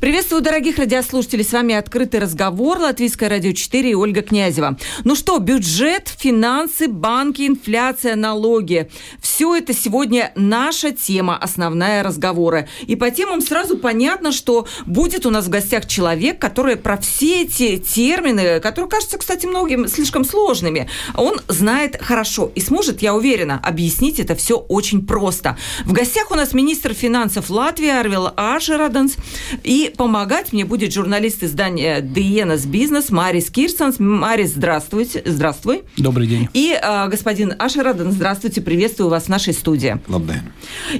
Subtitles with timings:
[0.00, 1.44] Приветствую, дорогих радиослушателей.
[1.44, 4.78] С вами «Открытый разговор», Латвийское радио 4 и Ольга Князева.
[5.04, 8.90] Ну что, бюджет, финансы, банки, инфляция, налоги.
[9.20, 12.68] Все это сегодня наша тема, основная разговора.
[12.86, 17.42] И по темам сразу понятно, что будет у нас в гостях человек, который про все
[17.42, 23.58] эти термины, которые кажутся, кстати, многим слишком сложными, он знает хорошо и сможет, я уверена,
[23.64, 25.56] объяснить это все очень просто.
[25.86, 29.16] В гостях у нас министр финансов Латвии Арвил Ашераденс.
[29.64, 33.96] И помогать мне будет журналист издания «Диенас Бизнес» Марис Кирсонс.
[33.98, 35.22] Марис, здравствуйте.
[35.24, 35.82] Здравствуй.
[35.96, 36.48] Добрый день.
[36.54, 39.98] И э, господин Ашераден, здравствуйте, приветствую вас в нашей студии.
[40.08, 40.38] Добрый.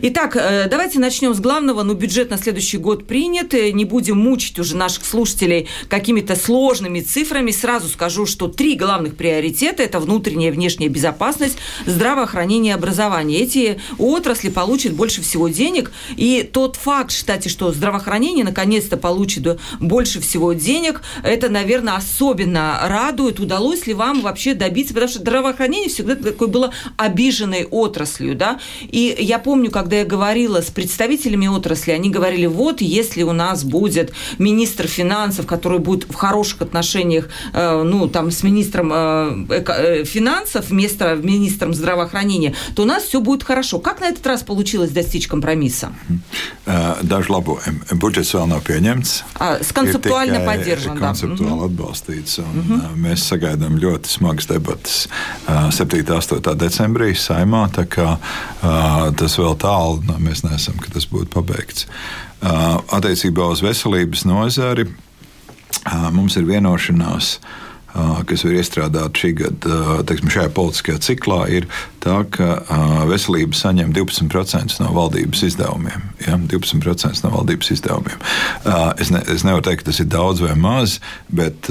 [0.03, 1.83] Итак, э, давайте начнем с главного.
[1.83, 3.53] Ну, бюджет на следующий год принят.
[3.53, 7.51] Не будем мучить уже наших слушателей какими-то сложными цифрами.
[7.51, 13.41] Сразу скажу, что три главных приоритета– это внутренняя и внешняя безопасность, здравоохранение и образование.
[13.41, 15.91] Эти отрасли получат больше всего денег.
[16.17, 21.01] И тот факт, кстати, что здравоохранение наконец-то получит больше всего денег.
[21.23, 23.41] Это, наверное, особенно радует.
[23.41, 24.93] Удалось ли вам вообще добиться?
[24.93, 28.59] Потому что здравоохранение всегда такой было обиженной отраслью, да.
[28.83, 33.65] И я помню, когда я говорила с представителями отрасли, они говорили, вот, если у нас
[33.65, 40.05] будет министр финансов, который будет в хороших отношениях, э, ну, там, с министром э, э,
[40.05, 43.79] финансов вместо министром здравоохранения, то у нас все будет хорошо.
[43.79, 45.93] Как на этот раз получилось достичь компромисса?
[47.03, 47.81] Daži labojumi.
[48.01, 49.15] Budžets vēl nav pieņemts.
[49.39, 51.01] Tas konceptuāli nav padzirdams.
[51.01, 51.65] Konceptuāli mhm.
[51.69, 52.39] atbalstīts.
[52.43, 52.97] Un, mm -hmm.
[53.07, 55.09] Mēs sagaidām ļoti smagas debatas
[55.47, 56.03] 7.
[56.03, 56.55] un 8.
[56.57, 57.69] decembrī saimā.
[57.89, 61.87] Kā, uh, tas vēl tālu nu, mēs neesam, ka tas būtu pabeigts.
[62.43, 64.87] Uh, attiecībā uz veselības nozari
[66.13, 67.39] mums ir vienošanās
[68.29, 71.67] kas ir iestrādāta šī gada, teiksim, politiskajā ciklā, ir
[72.03, 72.59] tā, ka
[73.09, 76.05] veselība saņem 12% no valdības izdevumiem.
[76.25, 76.37] Ja?
[76.39, 78.21] 12% no valdības izdevumiem.
[79.01, 80.99] Es, ne, es nevaru teikt, ka tas ir daudz vai maz,
[81.33, 81.71] bet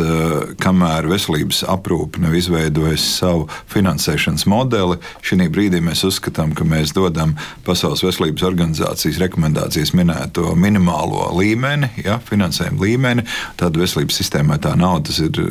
[0.64, 7.36] kamēr veselības aprūpe nav izveidojusi savu finansēšanas modeli, šī brīdī mēs uzskatām, ka mēs dodam
[7.68, 12.18] Pasaules veselības organizācijas rekomendācijas minēto minimālo līmeni, ja?
[12.28, 13.26] finansējumu līmeni.
[13.60, 15.42] Tad veselības sistēmai tā nauda ir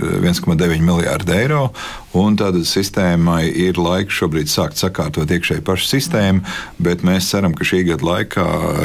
[0.56, 1.70] 1,9 miljārdi eiro.
[2.16, 6.40] Un tāda sistēmai ir laiks šobrīd sākt sakārtot iekšēji pašu sistēmu,
[6.80, 8.44] bet mēs ceram, ka šī gada laikā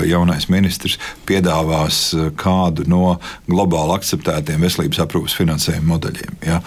[0.09, 0.97] jaunais ministrs
[1.30, 2.02] piedāvās
[2.36, 3.14] kādu no
[3.47, 6.36] globāli akceptētiem veselības aprūpas finansējuma modeļiem.
[6.44, 6.59] Ja?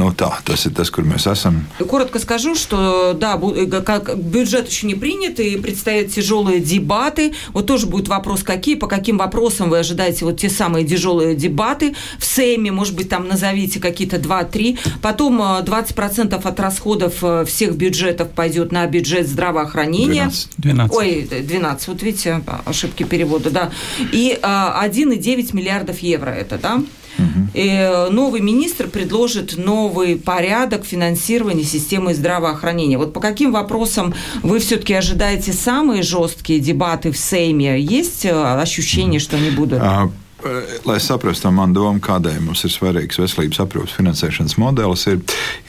[0.00, 1.62] Ну, tā, tas ir tas, kur mēs esam.
[1.86, 3.38] Коротко скажу, что да,
[3.84, 7.32] как бюджет еще не принят, и предстоят тяжелые дебаты.
[7.52, 11.94] Вот тоже будет вопрос, какие, по каким вопросам вы ожидаете вот те самые тяжелые дебаты
[12.18, 14.78] в Сейме, может быть, там назовите какие-то 2-3.
[15.00, 20.24] Потом 20 20% от расходов э, всех бюджетов пойдет на бюджет здравоохранения.
[20.24, 20.48] 12.
[20.58, 20.96] 12.
[20.96, 23.70] Ой, 12, вот видите, ошибки перевода, да.
[24.12, 26.82] И 1,9 э, миллиардов евро это, да?
[27.54, 32.98] И э, новый министр предложит новый порядок финансирования системы здравоохранения.
[32.98, 37.80] Вот по каким вопросам вы все-таки ожидаете самые жесткие дебаты в Сейме?
[37.80, 39.80] Есть ощущение, что они будут?
[40.86, 45.20] Lai saprastu manu domu, kādēļ mums ir svarīgs veselības aprūpas finansēšanas modelis, ir,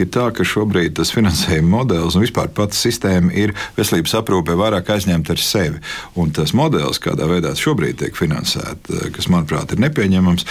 [0.02, 4.92] ir tā, ka šobrīd tas finansējuma modelis un vispār pats sistēma ir veselības aprūpē vairāk
[4.94, 5.82] aizņemta ar sevi.
[6.20, 10.48] Un tas modelis, kādā veidā šobrīd tiek finansēts, kas manuprāt ir nepieņemams,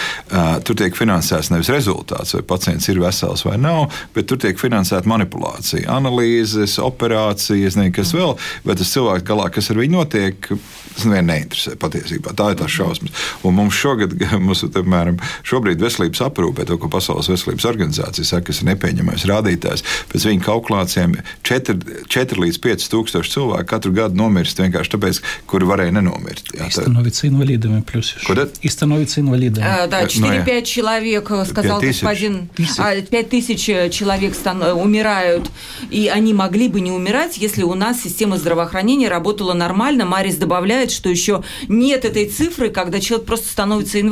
[0.66, 5.08] tur tiek finansēts nevis rezultāts, vai pacients ir vesels vai nav, bet tur tiek finansēta
[5.10, 8.34] manipulācija, analīzes, operācijas, ne, kas vēl,
[8.66, 10.50] bet tas cilvēks galā, kas ar viņu notiek,
[10.96, 12.34] tas nevienu neinteresē patiesībā.
[12.36, 13.26] Tā ir tā šausmas.
[13.46, 18.62] Un mums šogad mums, piemēram, šobrīd veselības aprūpē, to, ko Pasaules veselības organizācija saka, kas
[18.62, 21.16] ir nepieņemamais rādītājs, pēc viņu kalkulācijām
[21.46, 26.52] 4, 4 līdz 5 tūkstoši cilvēku katru gadu nomirst vienkārši tāpēc, kuri varēja nenomirt.
[26.54, 26.86] Jā, tā...
[26.86, 28.48] Становятся инвалидами плюс еще.
[28.60, 29.66] И становятся инвалидами.
[29.66, 32.76] А, да, 4-5 ну, человек, сказал 5 господин, тысяч.
[32.76, 35.50] 5 тысяч человек стан, умирают,
[35.90, 40.04] и они могли бы не умирать, если у нас система здравоохранения работала нормально.
[40.04, 44.05] Марис добавляет, что еще нет этой цифры, когда человек просто становится инвалидом,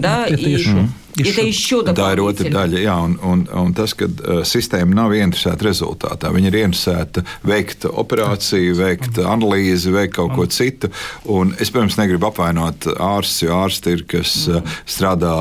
[0.00, 0.26] да?
[0.26, 0.50] Это и...
[0.52, 0.88] еще.
[1.19, 4.95] Ja tā еще Tā ir otra daļa, jā, un, un, un tas, ka uh, sistēma
[4.95, 6.29] nav ieinteresēta rezultātā.
[6.31, 10.91] Viņa ir ieinteresēta veikt operāciju, veikt analīzi, veikt kaut ko citu.
[11.31, 15.33] Un es, protams, negribu apvainot ārstus, jo ārsti ir, kas uh, strādā,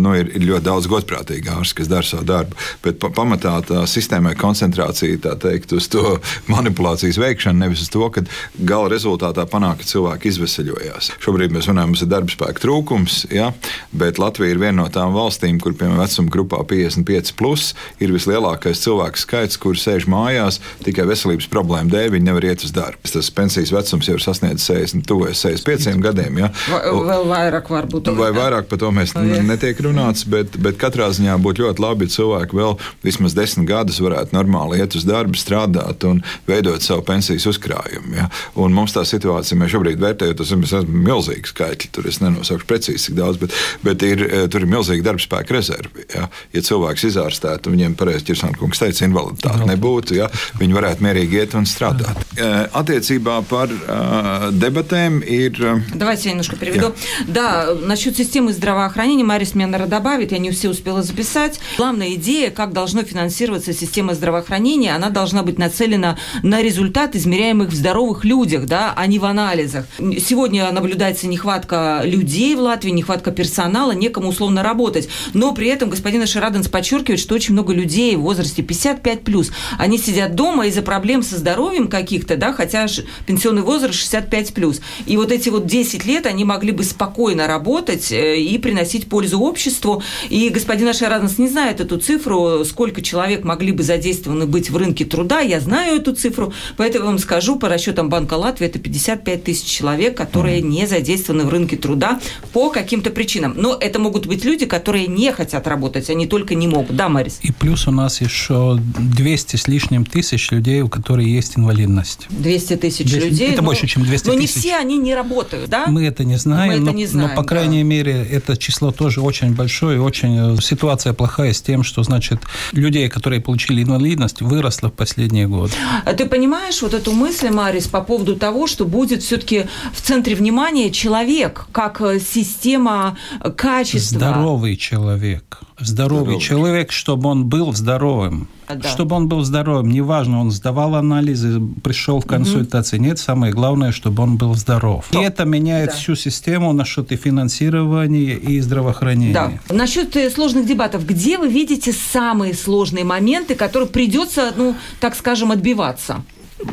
[0.00, 2.56] nu, ir, ir ļoti daudz godprātīgi ārsti, kas dara savu darbu.
[2.86, 6.16] Bet pa, pamatā tā sistēmai koncentrācija, tā teikt, uz to
[6.52, 8.24] manipulācijas veikšanu, nevis uz to, ka
[8.56, 11.12] gala rezultātā panāk, ka cilvēki izveseļojās.
[11.24, 13.50] Šobrīd mēs runājam, mums ir darba spēka trūkums, ja,
[13.92, 17.71] bet Latvija ir viena no tām valstīm, valstīm, kur, piemēram, vecuma grupā 55, plus,
[18.01, 22.73] ir vislielākais cilvēku skaits, kur sēž mājās tikai veselības problēmu dēļ, viņi nevar iet uz
[22.75, 23.11] darbu.
[23.11, 26.41] Tas pensijas vecums jau ir sasniedzis 60, tuvojas 65 gadiem.
[26.43, 26.51] Ja?
[26.71, 26.81] Vai,
[27.11, 28.11] vēl vairāk varbūt.
[28.17, 32.07] Vai vairāk par to mēs no, netiek runāts, bet, bet katrā ziņā būtu ļoti labi,
[32.07, 37.05] ja cilvēki vēl vismaz desmit gadus varētu normāli iet uz darbu, strādāt un veidot savu
[37.07, 38.15] pensijas uzkrājumu.
[38.17, 38.29] Ja?
[38.61, 41.91] Un mums tā situācija, mēs šobrīd vērtējam, tas ir milzīgi skaitļi.
[41.95, 46.07] Tur es nenosaukšu precīzi, cik daudz, bet, bet ir, eh, tur ir milzīgi darbspēka rezerve.
[46.15, 50.29] Ja, ja cilvēks izārstētu, viņiem pareizi ķirsāna kungs teica, invaliditāte nebūtu, ja,
[50.59, 52.25] viņi varētu mierīgi iet un strādāt.
[52.37, 55.59] Eh, attiecībā par uh, debatēm ir...
[55.93, 56.93] Давайте я немножко переведу.
[57.27, 57.65] Да.
[57.65, 61.59] да, насчет системы здравоохранения, Марис мне, наверное, добавит, я не все успела записать.
[61.77, 67.75] Главная идея, как должно финансироваться система здравоохранения, она должна быть нацелена на результат, измеряемых в
[67.75, 69.85] здоровых людях, да, а не в анализах.
[69.97, 75.00] Сегодня наблюдается нехватка людей в Латвии, нехватка персонала, некому условно работать.
[75.33, 80.35] Но при этом господин Ашираденс подчеркивает, что очень много людей в возрасте 55+, они сидят
[80.35, 82.87] дома из-за проблем со здоровьем каких-то, да, хотя
[83.25, 84.81] пенсионный возраст 65+.
[85.05, 89.39] И вот эти вот 10 лет они могли бы спокойно работать э, и приносить пользу
[89.39, 90.03] обществу.
[90.29, 95.05] И господин Ашираденс не знает эту цифру, сколько человек могли бы задействованы быть в рынке
[95.05, 95.39] труда.
[95.39, 100.15] Я знаю эту цифру, поэтому вам скажу, по расчетам Банка Латвии, это 55 тысяч человек,
[100.15, 102.19] которые не задействованы в рынке труда
[102.53, 103.53] по каким-то причинам.
[103.55, 106.95] Но это могут быть люди, которые не хотят работать, они только не могут.
[106.95, 107.39] Да, Марис?
[107.41, 112.27] И плюс у нас еще 200 с лишним тысяч людей, у которых есть инвалидность.
[112.29, 113.49] 200 тысяч 200, людей?
[113.49, 114.55] Это но, больше, чем 200 но тысяч.
[114.55, 115.87] Но не все они не работают, да?
[115.87, 117.89] Мы это не знаем, Мы это не знаем но, по крайней да.
[117.89, 122.39] мере, это число тоже очень большое, очень э, ситуация плохая с тем, что, значит,
[122.71, 125.73] людей, которые получили инвалидность, выросло в последние годы.
[126.05, 130.35] А ты понимаешь вот эту мысль, Марис, по поводу того, что будет все-таки в центре
[130.35, 133.17] внимания человек, как э, система
[133.55, 134.17] качества?
[134.17, 135.59] Здоровый человек.
[135.79, 138.47] Здоровый, здоровый человек, чтобы он был здоровым.
[138.67, 138.89] Да.
[138.89, 139.91] Чтобы он был здоровым.
[139.91, 142.97] Неважно, он сдавал анализы, пришел в консультации.
[142.97, 143.05] Угу.
[143.05, 145.05] Нет, самое главное, чтобы он был здоров.
[145.11, 145.95] И это меняет да.
[145.95, 149.33] всю систему насчет и финансирования, и здравоохранения.
[149.33, 149.75] Да.
[149.75, 151.05] Насчет э, сложных дебатов.
[151.05, 156.23] Где вы видите самые сложные моменты, которые придется, ну, так скажем, отбиваться?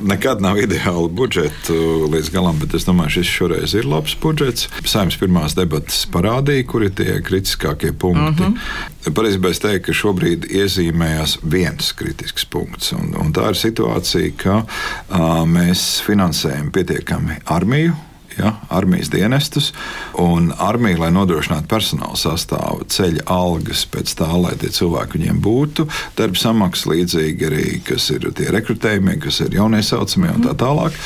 [0.02, 1.74] Nekad nav ideāla budžeta
[2.12, 4.68] līdz galam, bet es domāju, šis šoreiz ir labs budžets.
[4.84, 8.42] Saimnes pirmās debatas parādīja, kur ir tie kritiskākie punkti.
[8.42, 8.56] Uh mhm.
[8.56, 9.14] -huh.
[9.14, 12.92] Pareizībā es teiktu, ka šobrīd iezīmējās viens kritisks punkts.
[12.92, 17.94] Un, un tā ir situācija, ka uh, mēs finansējam pietiekami armiju
[18.38, 19.72] ja, armijas dienestus.
[20.18, 25.88] Un armija, lai nodrošinātu personāla sastāvu, ceļ algas pēc tā, lai tie cilvēki viņiem būtu,
[26.18, 30.96] darba samaksa līdzīgi arī, kas ir tie rekrutējumie, kas ir jauniesaucamie un tā tālāk.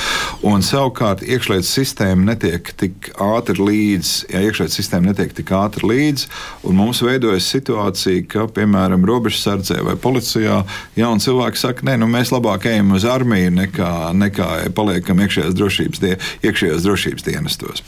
[0.46, 6.28] Un savukārt iekšlietu sistēma netiek tik ātri līdzi, ja iekšlietu sistēma netiek tik ātri līdzi,
[6.68, 10.62] un mums veidojas situācija, ka, piemēram, robežsardzē vai policijā
[10.98, 16.02] jauni cilvēki saka, nē, nu, mēs labāk ejam uz armiju nekā, nekā paliekam iekšējās drošības,
[16.02, 17.82] die, iekšējās drošības drošības dienestos.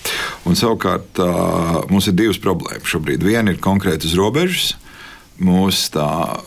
[0.46, 1.18] Un, savukārt
[1.90, 3.24] mums ir divas problēmas šobrīd.
[3.24, 4.74] Viena ir konkrēti uz robežas.
[5.34, 5.98] Mūsu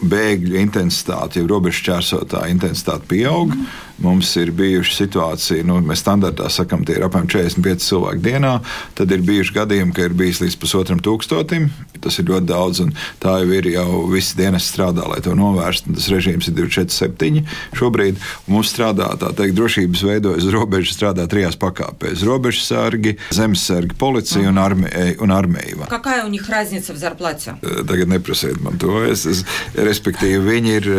[0.07, 3.51] bēgļu intensitāte, jau robežu čērsotāja intensitāte pieaug.
[3.51, 3.68] Mm
[4.02, 8.56] Mums ir bijuši situācija, nu, mēs standartā sakām, tie ir apmēram 45 cilvēki dienā.
[8.99, 11.69] Tad ir bijuši gadījumi, ka ir bijis līdz pusotram tūkstotim.
[12.02, 12.90] Tas ir ļoti daudz, un
[13.22, 15.94] tā jau ir jau viss dienas strādā, lai to novērstu.
[15.94, 17.44] Tas režīms ir 247
[17.78, 18.19] šobrīd.
[18.50, 24.50] Mums strādā tā teikt, drošības veidojas uz robežas, strādā trijās pakāpēs - robežsargi, zemesargi, policija mm.
[24.50, 25.87] un, armija, un armija.
[25.88, 27.54] Какая у них разница в зарплате?
[27.62, 29.04] Tagad neprasiet man to.
[29.06, 29.44] Es, es,
[29.75, 30.90] respektīvi, viņi ir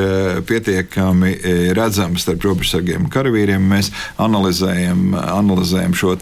[0.48, 1.36] pietiekami
[1.76, 3.63] redzami starp robežsargiem spēkiem, karavīriem.
[3.69, 6.17] Mēs analizējam, analizējam šo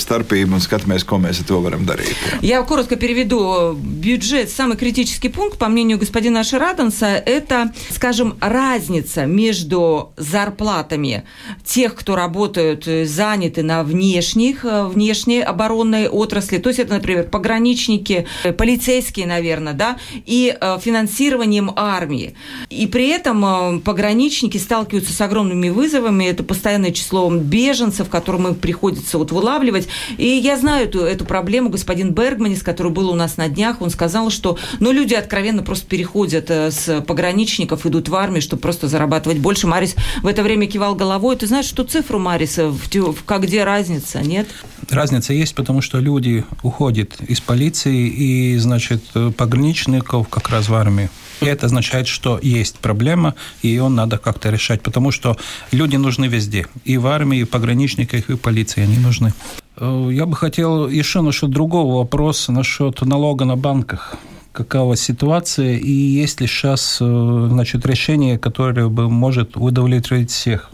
[0.00, 2.16] starpību un skatāmies, ko mēs ar to varam дарить.
[2.42, 3.74] Я коротко переведу.
[3.74, 11.24] Бюджет, самый критический пункт, по мнению господина Шараденса, это, скажем, разница между зарплатами
[11.64, 17.24] тех, кто работают, э, заняты на внешних, э, внешней оборонной отрасли, то есть это, например,
[17.24, 22.34] пограничники, э, полицейские, наверное, да, и финансированием армии.
[22.70, 28.54] И при этом пограничники сталкиваются с огромными вызовами, вызовами, это постоянное число беженцев, которым им
[28.54, 29.88] приходится вот вылавливать.
[30.16, 31.68] И я знаю эту, эту проблему.
[31.68, 35.86] Господин Бергманис, который был у нас на днях, он сказал, что ну, люди откровенно просто
[35.86, 39.66] переходят э, с пограничников, идут в армию, чтобы просто зарабатывать больше.
[39.66, 41.36] Марис в это время кивал головой.
[41.36, 44.48] Ты знаешь, что цифру Мариса, в, в, как где разница, нет?
[44.88, 49.02] Разница есть, потому что люди уходят из полиции и, значит,
[49.36, 51.10] пограничников как раз в армию.
[51.40, 55.36] И это означает, что есть проблема, и ее надо как-то решать, потому что
[55.72, 56.66] люди нужны везде.
[56.84, 59.32] И в армии, и в пограничниках, и в полиции они нужны.
[59.76, 64.16] Э, я бы хотел еще насчет другого вопроса, насчет налога на банках.
[64.52, 70.70] какова ситуация и есть ли сейчас значит, решение, которое бы может удовлетворить всех.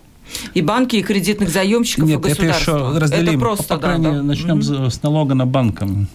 [0.55, 2.73] И банки, и кредитных заемщиков, Нет, и государства.
[2.73, 3.29] это еще разделим.
[3.29, 4.91] Это просто, по, крайней, да, начнем mm-hmm.
[4.91, 6.09] с налога на банкам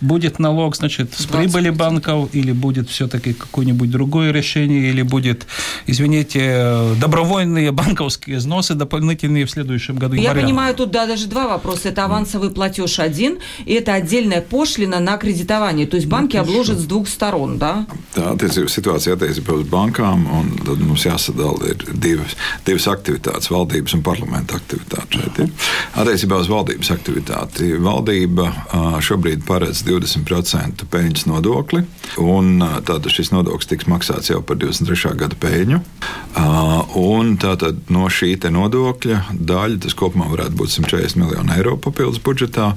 [0.00, 5.46] будет налог, значит, с прибыли банков, или будет все-таки какое-нибудь другое решение, или будет,
[5.86, 10.14] извините, добровольные банковские взносы дополнительные в следующем году.
[10.14, 10.46] Я вариант.
[10.46, 11.88] понимаю, тут да, даже два вопроса.
[11.88, 15.86] Это авансовый платеж один, и это отдельная пошлина на кредитование.
[15.86, 17.86] То есть банки ну, обложат с двух сторон, да?
[18.14, 22.34] Tā attiecībā situācija attiecībā uz bankām, un tad mums jāsadala ir divas,
[22.66, 25.52] divas aktivitātes- valdības un parlamenta aktivitāte šeit ir.
[25.98, 28.48] Attiecībā uz valdības aktivitāti valdība
[29.04, 31.84] šobrīd paredz 20% peļņas nodokli.
[32.18, 35.14] Tātad šis nodoklis tiks maksāts jau par 23.
[35.20, 35.80] gada peļņu.
[36.98, 42.74] Un tātad no šī nodokļa daļa, tas kopumā varētu būt 140 miljoni eiro papildus budžetā.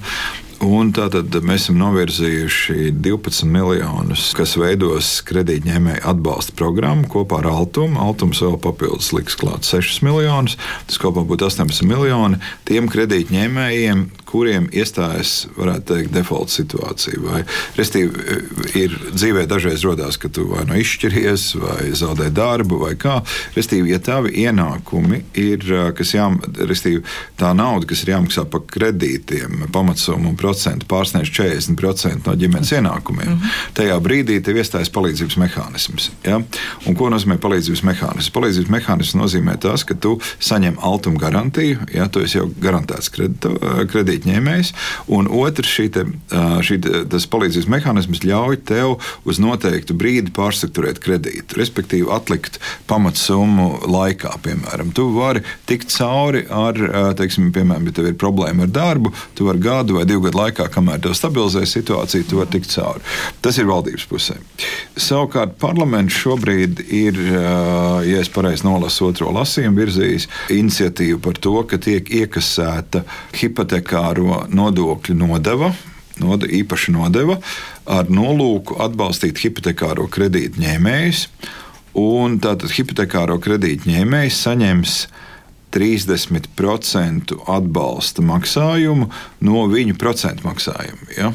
[0.62, 7.98] Un tātad mēs esam novirzījuši 12 miljonus, kas veidos kredītņēmēju atbalsta programmu kopā ar Altumu.
[8.04, 10.60] Altums vēl papildus liks klāt 6 miljonus.
[10.86, 12.38] Tas kopā būtu 18 miljoni
[12.70, 17.20] tiem kredītņēmējiem, kuriem iestājas, varētu teikt, default situācija.
[17.22, 17.42] Vai,
[17.78, 18.38] restīvi,
[18.80, 23.20] ir dzīvē dažreiz rodās, ka tu vai nu no izšķiries, vai zaudē darbu, vai kā.
[23.58, 25.66] Restīvi, ja tavi ienākumi ir,
[25.98, 27.04] kas jām, restīvi,
[27.40, 33.34] tā nauda, kas ir jāmaksā par kredītiem, pamatsummu un procentu pārsniedz 40% no ģimenes ienākumiem,
[33.34, 33.60] mm -hmm.
[33.78, 36.12] tajā brīdī tev iestājas palīdzības mehānisms.
[36.24, 36.40] Ja?
[36.86, 38.32] Un ko nozīmē palīdzības mehānisms?
[38.32, 43.12] Palīdzības mehānisms nozīmē tas, ka tu saņem altuma garantiju, ja tu esi jau garantēts
[44.22, 44.72] kredīt kredītņēmējs,
[45.12, 46.06] un otrs, šī te,
[46.66, 54.38] šī tas palīdzības mehānisms ļauj tev uz noteiktu brīdi pārstrukturēt kredītu, respektīvi atlikt pamatsummu laikā.
[54.42, 56.78] Piemēram, tu vari tikt cauri ar,
[57.18, 60.70] teiksim, piemēram, ja tev ir problēma ar darbu, tu vari gadu vai divu gadu laikā,
[60.72, 63.04] kamēr tev stabilizē situāciju, tu vari tikt cauri.
[63.42, 64.38] Tas ir valdības pusē.
[64.98, 67.20] Savukārt parlaments šobrīd ir,
[68.08, 73.04] ja es pareizi nolasu otro lasījumu, virzījis iniciatīvu par to, ka tiek iekasēta
[73.38, 75.72] hipotekāra primāro nodokļu nodeva,
[76.20, 77.40] noda, īpaša nodeva,
[77.86, 81.28] ar nolūku atbalstīt hipotekāro kredītu ņēmējus.
[82.42, 84.98] Tātad hipotekāro kredītu ņēmējs saņems
[85.72, 89.08] 30% atbalsta maksājumu
[89.48, 91.08] no viņu procentu maksājuma.
[91.18, 91.32] Ja?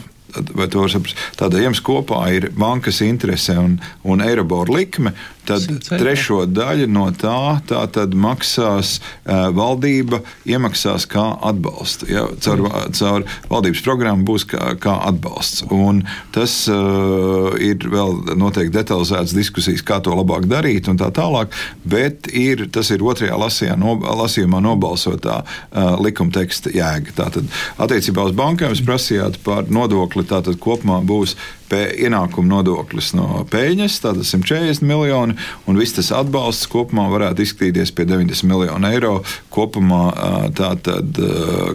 [0.52, 1.16] Vai to var saprast?
[1.38, 5.14] Tāda jums kopā ir bankas interese un, un Eirobor likme,
[5.46, 12.08] tad trešo daļu no tā, tā tad maksās valdība, iemaksās kā atbalstu.
[12.10, 12.64] Ja, caur,
[12.96, 15.64] caur valdības programmu būs kā, kā atbalsts.
[15.72, 16.02] Un
[16.34, 21.54] tas uh, ir vēl noteikti detalizētas diskusijas, kā to labāk darīt un tā tālāk,
[21.86, 27.16] bet ir, tas ir otrajā lasījā, no, lasījumā nobalsotā uh, likuma teksta jēga.
[27.16, 27.50] Tātad
[27.82, 31.36] attiecībā uz bankām jūs prasījāt par nodokli, tātad kopumā būs
[31.72, 38.06] ienākuma nodoklis no peļņas, tātad 140 miljoni, un viss tas atbalsts kopumā varētu izskatīties pie
[38.08, 39.14] 90 miljonu eiro
[39.50, 41.18] kopumā, tātad,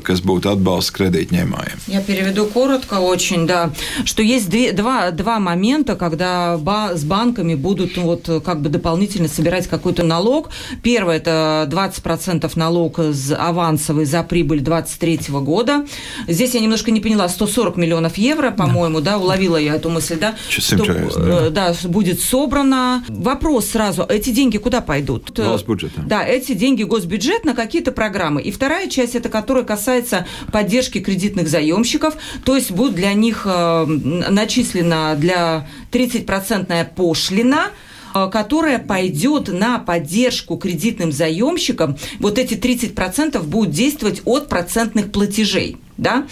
[0.06, 1.88] kas būtu atbalsts кредитņēmājiem.
[1.88, 3.72] Я переведу коротко очень, да,
[4.06, 9.28] что есть две, два, два момента, когда ба, с банками будут вот как бы дополнительно
[9.28, 10.50] собирать какой-то налог.
[10.84, 13.00] Первое– это 20% налог
[13.38, 15.86] авансовый за прибыль 2023 года.
[16.28, 20.36] Здесь я немножко не поняла, 140 миллионов евро, по-моему, да, уловила я эту мысль, да?
[20.50, 21.50] Что, да.
[21.50, 23.04] да, будет собрано.
[23.10, 25.32] Вопрос сразу, эти деньги куда пойдут?
[25.36, 25.92] Госбюджет.
[26.06, 28.42] Да, эти деньги госбюджет на какие-то программы.
[28.42, 33.86] И вторая часть, это которая касается поддержки кредитных заемщиков, то есть будет для них э,
[33.86, 41.98] начислена для 30% пошлина, э, которая пойдет на поддержку кредитным заемщикам.
[42.20, 45.78] Вот эти 30% будут действовать от процентных платежей.
[45.98, 46.26] Да?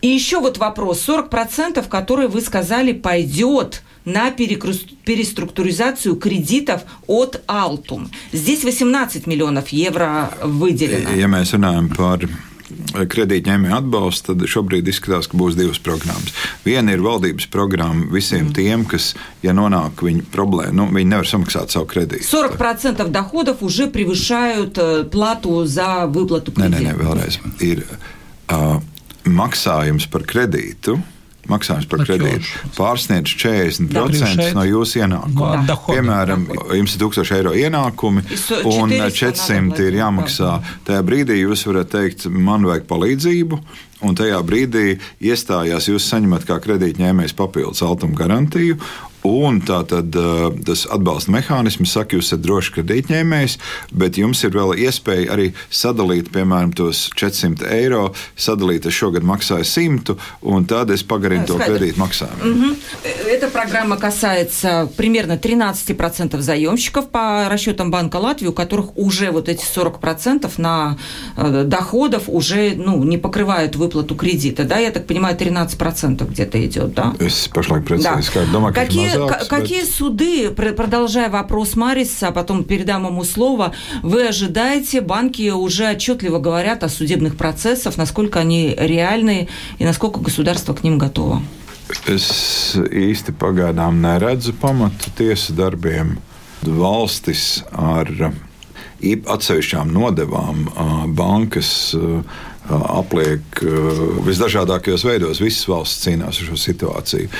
[0.00, 1.04] И еще вот вопрос.
[1.08, 8.08] 40%, которые вы сказали, пойдет на переструктуризацию кредитов от Altum.
[8.32, 11.10] Здесь 18 миллионов евро выделено.
[11.10, 12.28] Ja mēs runājam par
[12.93, 16.33] kredītņēmēju atbalstu, tad šobrīd izskatās, ka būs divas programmas.
[16.65, 18.53] Viena ir valdības programma visiem mm.
[18.57, 19.11] tiem, kas,
[19.45, 22.25] ja nonāk viņu problēma, nu, viņi nevar samaksāt savu kredītu.
[22.31, 24.79] 40% доходов уже превышают
[25.11, 26.79] плату за выплату кредита.
[26.79, 27.39] Nē, nē, nē, vēlreiz.
[27.61, 27.83] Ir,
[28.49, 28.79] uh,
[29.27, 30.97] maksājums par kredītu
[31.50, 35.64] maksājums par kredītu pārsniedz 40% no jūsu ienākuma.
[35.88, 38.24] Piemēram, jums ir 1000 eiro ienākumi
[38.70, 40.54] un 400 ir jāmaksā.
[40.88, 43.60] Tajā brīdī jūs varat teikt, man vajag palīdzību.
[44.06, 48.78] un tajā brīdī iestājās, jūs saņemat kā kredītņēmējs papildus altuma garantiju,
[49.28, 50.16] Un tā tad
[50.64, 53.58] tas atbalsta mehānisms saka, jūs esat droši kredītņēmējs,
[53.92, 58.06] bet jums ir vēl iespēja arī sadalīt, piemēram, tos 400 eiro,
[58.38, 60.16] sadalīt, es šogad maksāju 100,
[60.48, 61.96] un tad es pagarinu to кредит.
[61.98, 62.76] Mm -hmm.
[63.28, 69.64] Эта программа касается примерно 13% заемщиков по расчетам Банка Латвии, у которых уже вот эти
[69.64, 70.96] 40% на
[71.64, 74.64] доходов уже ну, не покрывают выплату кредита.
[74.64, 74.78] Да?
[74.78, 76.94] Я так понимаю, 13% где-то идет.
[76.94, 77.14] Да?
[77.18, 78.46] Es pašlaik precīzi да.
[78.52, 79.17] domāju, Какие
[79.48, 86.38] какие суды, продолжая вопрос Мариса, а потом передам ему слово, вы ожидаете, банки уже отчетливо
[86.38, 89.48] говорят о судебных процессах, насколько они реальны
[89.78, 91.42] и насколько государство к ним готово?
[92.04, 96.18] Es īsti pagaidām neredzu pamatu tiesu darbiem.
[96.60, 98.10] Valstis ar
[99.00, 100.66] atsevišķām nodevām
[101.16, 101.94] bankas
[102.68, 103.62] apliek
[104.26, 105.40] visdažādākajos veidos.
[105.42, 107.30] Visas valsts cīnās ar šo situāciju.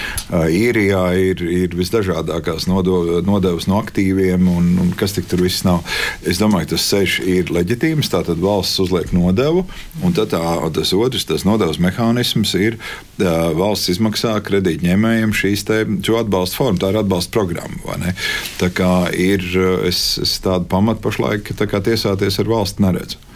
[0.54, 5.84] Īrijā ir, ir visdažādākās nodevas no aktīviem, un, un kas tik tur viss nav.
[6.28, 8.10] Es domāju, tas ceļš ir leģitīms.
[8.12, 9.66] Tātad valsts uzliek nodevu,
[10.04, 12.78] un tā, tas otrs, tas nodevas mehānisms ir
[13.18, 15.82] valsts izmaksā kredītņēmējiem šīs te,
[16.18, 16.80] atbalsta formu.
[16.82, 18.12] Tā ir atbalsta programma.
[18.58, 19.44] Tā kā ir
[19.88, 23.27] es, es tādu pamatu pašlaik tiesāties ar valsti neredzu.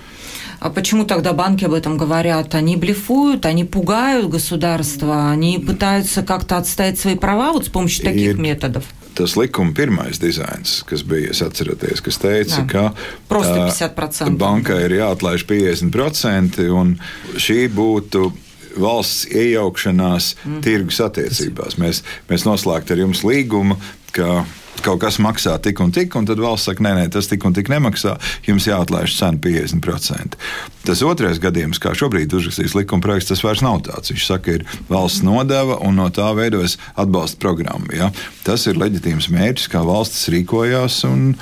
[0.61, 2.55] А почему тогда банки об этом говорят?
[2.55, 8.37] Они блефуют, они пугают государство, они пытаются как-то отстоять свои права вот с помощью таких
[8.37, 8.83] методов?
[9.17, 12.65] tas likuma pirmais dizains, kas bija, atceraties, kas teica, Jā.
[12.69, 12.83] ka
[13.27, 16.99] tā, bankai ir jāatlaiž 50%, un
[17.33, 18.29] šī būtu
[18.77, 20.59] valsts iejaukšanās mm.
[20.65, 21.79] tirgus attiecībās.
[21.81, 23.79] Mēs, mēs noslēgtu ar jums līgumu,
[24.16, 24.42] ka
[24.82, 27.54] kaut kas maksā tik un tik, un tad valsts saka, nē, nē, tas tik un
[27.56, 28.16] tik nemaksā,
[28.48, 30.38] jums jāatlaiž cena 50%.
[30.86, 34.10] Tas otrais gadījums, kā šobrīd uzrakstīs likuma projekts, tas vairs nav tāds.
[34.10, 37.92] Viņš saka, ir valsts nodeva un no tā veidojas atbalsta programma.
[37.94, 38.10] Ja?
[38.46, 41.04] Tas ir leģitīms mērķis, kā valstis rīkojās.
[41.10, 41.36] Un,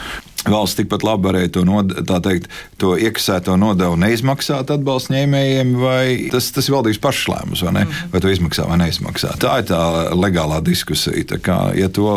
[0.49, 1.91] Valsts tikpat labi varēja to, nod,
[2.25, 2.47] teikt,
[2.81, 7.83] to iekasēto nodevu neizmaksāt atbalsta ņēmējiem, vai tas, tas ir valdības pašs lēmums, vai, ne?
[7.85, 8.13] -hmm.
[8.15, 9.35] vai to izmaksā vai neizmaksā.
[9.43, 9.83] Tā ir tā
[10.17, 11.27] legālā diskusija.
[11.35, 12.09] Tā kā, ja to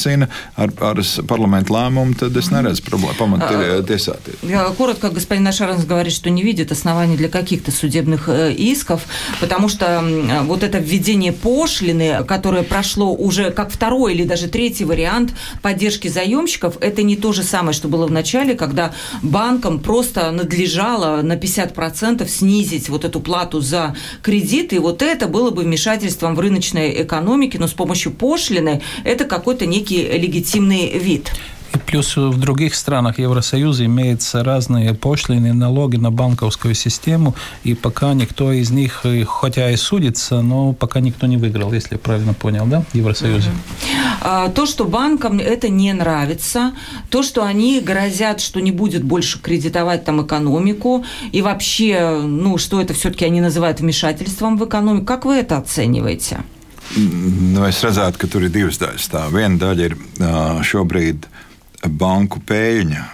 [0.00, 3.40] atrisina ar, ar parlamentu лēмум, tad es проблем, памат
[3.86, 4.74] tiesāties.
[4.76, 9.02] Коротко, господин Нашаранс говорит, что не видит оснований для каких-то судебных э, исков,
[9.40, 10.02] потому что
[10.44, 16.76] вот это введение пошлины, которое прошло уже как второй или даже третий вариант поддержки заемщиков,
[16.80, 22.26] это не то же самое что было в начале, когда банкам просто надлежало на 50%
[22.28, 27.58] снизить вот эту плату за кредиты, и вот это было бы вмешательством в рыночной экономике,
[27.58, 31.32] но с помощью пошлины это какой-то некий легитимный вид.
[31.74, 38.12] И плюс в других странах Евросоюза имеются разные пошлины, налоги на банковскую систему, и пока
[38.14, 42.66] никто из них, хотя и судится, но пока никто не выиграл, если я правильно понял,
[42.66, 43.50] да, в Евросоюзе?
[44.20, 46.72] А, то, что банкам это не нравится,
[47.08, 52.80] то, что они грозят, что не будет больше кредитовать там экономику, и вообще, ну, что
[52.80, 56.40] это все-таки они называют вмешательством в экономику, как вы это оцениваете?
[56.96, 59.10] Nu, es redzētu, ka tur ir divas daļas.
[59.12, 59.96] Tā viena daļa ir
[60.66, 61.28] šobrīd
[61.88, 63.04] banku peļņa,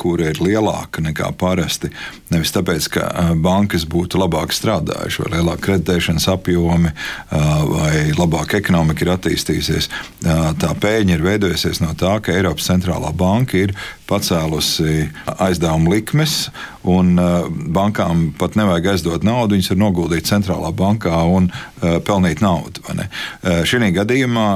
[0.00, 1.90] kura ir lielāka nekā parasti.
[2.32, 3.04] Nevis tāpēc, ka
[3.36, 6.94] bankas būtu labāk strādājušas, vai lielāka kreditēšanas apjomi,
[7.30, 9.90] vai labāk ekonomika ir attīstījusies.
[10.22, 13.76] Tā peļņa ir veidojusies no tā, ka Eiropas centrālā banka ir
[14.08, 16.48] pacēlusi aizdevumu likmes,
[16.88, 17.14] un
[17.76, 21.52] bankām pat nevajag aizdot naudu, viņas var noguldīt centrālā bankā un
[22.06, 22.80] pelnīt naudu.
[23.68, 24.48] Šī gadījumā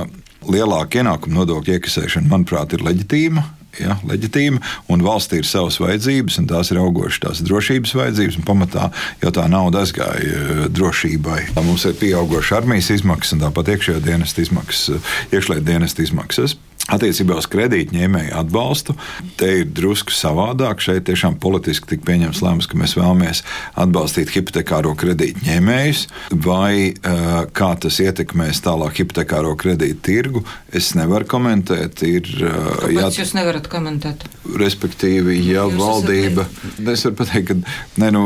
[0.51, 3.45] lielāka ienākuma nodokļa iekasēšana, manuprāt, ir leģitīma.
[3.75, 4.61] Ja, leģitīma,
[4.93, 8.85] un valstī ir savas vajadzības, un tās ir augošas tās drošības vajadzības, pamatā
[9.19, 11.41] jau tā nauda aizgāja eh, drošībai.
[11.59, 15.03] Mums ir pieaugušas armijas izmaksas, un tāpat iekšējā dienesta izmaksas,
[15.35, 16.55] iekšlietu dienesta izmaksas.
[16.93, 18.93] Attiecībā uz kredītņēmēju atbalstu
[19.41, 20.83] te ir drusku savādāk.
[20.85, 23.41] Šeit tiešām politiski tika pieņemts lēmums, ka mēs vēlamies
[23.81, 26.03] atbalstīt hipotekāro kredītņēmējus,
[26.45, 30.45] vai uh, kā tas ietekmēs tālāk hipotekāro kredītu tirgu.
[30.77, 32.05] Es nevaru komentēt.
[32.05, 34.29] Ir, uh, jā, jūs nevarat komentēt.
[34.45, 36.93] Respektīvi, ja jūs valdība, esat...
[36.93, 38.25] es varu pateikt, ka ne, nu,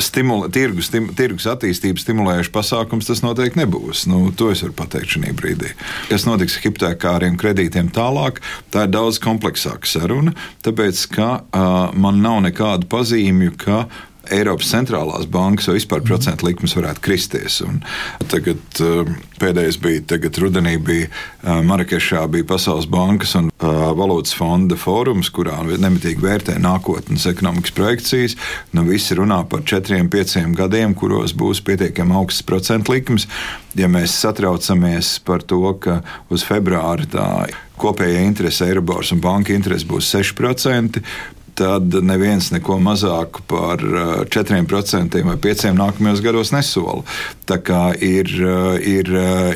[0.00, 4.06] stimula, tirgus, stim, tirgus attīstības stimulējuši pasākums tas noteikti nebūs.
[4.08, 5.74] Nu, to es varu pateikt šī brīdī.
[6.08, 7.92] Kas notiks ar hipotekāriem kredītiem?
[7.98, 10.34] Tālāk, tā ir daudz kompleksāka saruna,
[10.66, 13.84] tāpēc ka uh, man nav nekādu pazīmju, ka
[14.34, 17.60] Eiropas centrālās bankas vai vispār procentu likmes varētu kristies.
[17.64, 17.80] Un
[18.30, 18.80] tagad
[19.38, 21.08] pēdējais bija tagad rudenī, bija
[21.64, 28.36] Marakešā, bija Pasaules bankas un valūtas fonda fórums, kurā nemitīgi vērtē nākotnes ekonomikas projekcijas.
[28.76, 33.28] Nu, visi runā par četriem, pieciem gadiem, kuros būs pietiekami augsts procentu likmes.
[33.78, 36.00] Ja mēs satraucamies par to, ka
[36.32, 37.28] uz februāra tā
[37.78, 41.02] kopējā interese Eirobors un banka interese būs 6%,
[41.57, 43.77] tad neviens neko mazāku par
[44.33, 47.03] 4% vai 5% nākamajos gados nesola.
[47.45, 48.31] Tā kā ir,
[48.81, 49.09] ir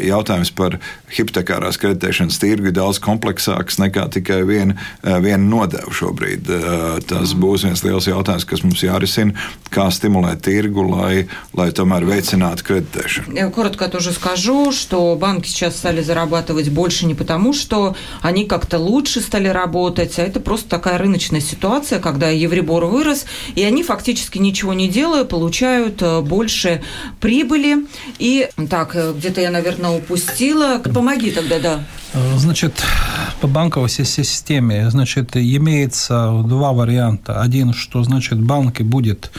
[0.05, 0.77] jautājums par
[1.07, 4.75] hipotekārās kreditēšanas tirgu daudz kompleksāks nekā tikai viena,
[5.23, 6.51] viena nodeva šobrīd.
[7.07, 9.33] Tas būs viens liels jautājums, kas mums jārisina,
[9.71, 11.25] kā stimulēt tirgu, lai,
[11.57, 13.33] lai tomēr veicinātu кредитēšanu.
[13.37, 18.77] Я коротко тоже скажу, что банки сейчас стали зарабатывать больше не потому, что они как-то
[18.77, 24.38] лучше стали работать, а это просто такая рыночная ситуация, когда Евребор вырос, и они фактически
[24.38, 26.82] ничего не делая получают больше
[27.20, 27.86] прибыли.
[28.18, 30.78] И так, где-то я, наверное, упустила.
[30.78, 31.84] Помоги тогда, да.
[32.36, 32.82] Значит,
[33.40, 37.40] по банковой системе, значит, имеется два варианта.
[37.40, 39.30] Один, что, значит, банки будет,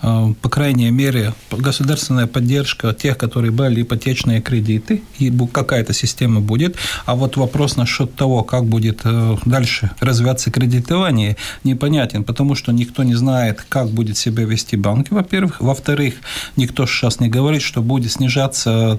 [0.00, 6.76] по крайней мере, государственная поддержка тех, которые брали ипотечные кредиты, и какая-то система будет.
[7.04, 9.02] А вот вопрос насчет того, как будет
[9.44, 15.60] дальше развиваться кредитование, непонятен, потому что никто не знает, как будет себя вести банки, во-первых.
[15.60, 16.14] Во-вторых,
[16.56, 18.98] никто сейчас не говорит, что будет снижаться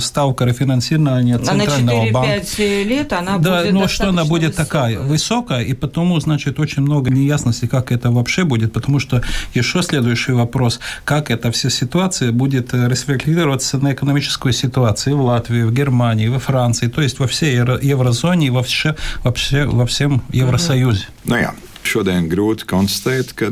[0.00, 4.64] ставка рефинансирования центрального банка лет она да, будет но что она будет высокая.
[4.64, 9.22] такая высокая, и потому, значит, очень много неясности, как это вообще будет, потому что
[9.54, 15.72] еще следующий вопрос, как эта вся ситуация будет рефлектироваться на экономическую ситуацию в Латвии, в
[15.72, 21.06] Германии, во Франции, то есть во всей еврозоне и вообще, вообще во всем Евросоюзе.
[21.24, 21.52] Nu jā,
[21.86, 23.50] šodien grūti konstatēt, ka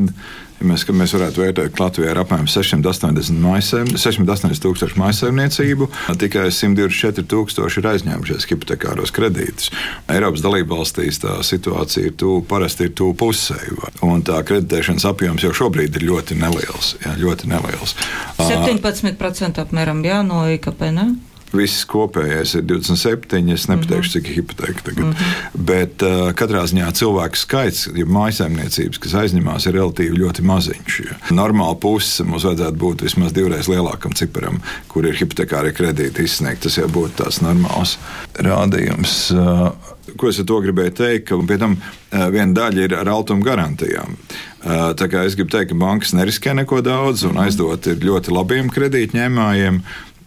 [0.61, 5.85] ja mēs, mēs varētu vērtēt, ka Latvijā ir apmēram 680 tūkstoši maisaimniecību,
[6.21, 9.67] tikai 124 tūkstoši ir aizņēmušies hipotekāros kredītus.
[10.13, 13.71] Eiropas dalībvalstīs tā situācija ir tuvu, parasti ir tuvu pusēji,
[14.07, 16.87] un tā kreditēšanas apjoms jau šobrīd ir ļoti neliels.
[17.05, 17.97] Jā, ļoti neliels.
[18.41, 20.81] 17% apmēram jā, no IKP.
[20.95, 21.07] Ne?
[21.51, 23.41] Viss kopējais ir 27.
[23.55, 24.13] Es nepateikšu, mm -hmm.
[24.13, 25.05] cik ir hipoteka tagad.
[25.05, 25.63] Mm -hmm.
[25.71, 31.01] Bet uh, katrā ziņā cilvēku skaits, ja mājsaimniecības, kas aizņemās, ir relatīvi ļoti maziņš.
[31.05, 31.17] Ja.
[31.31, 36.63] Normāli puse mums vajadzētu būt vismaz divreiz lielākam ciparam, kur ir hipotekārie kredīti izsniegti.
[36.63, 37.99] Tas jau būtu tās normāls
[38.35, 39.33] rādījums.
[39.35, 39.73] Uh,
[40.17, 41.29] ko es ar to gribēju teikt?
[41.29, 44.17] Ka pie tam uh, viena daļa ir ar altuma garantijām.
[44.61, 48.35] Uh, tā kā es gribu teikt, ka bankas neriskē neko daudz un aizdot ir ļoti
[48.35, 49.81] labiem kredītņēmējiem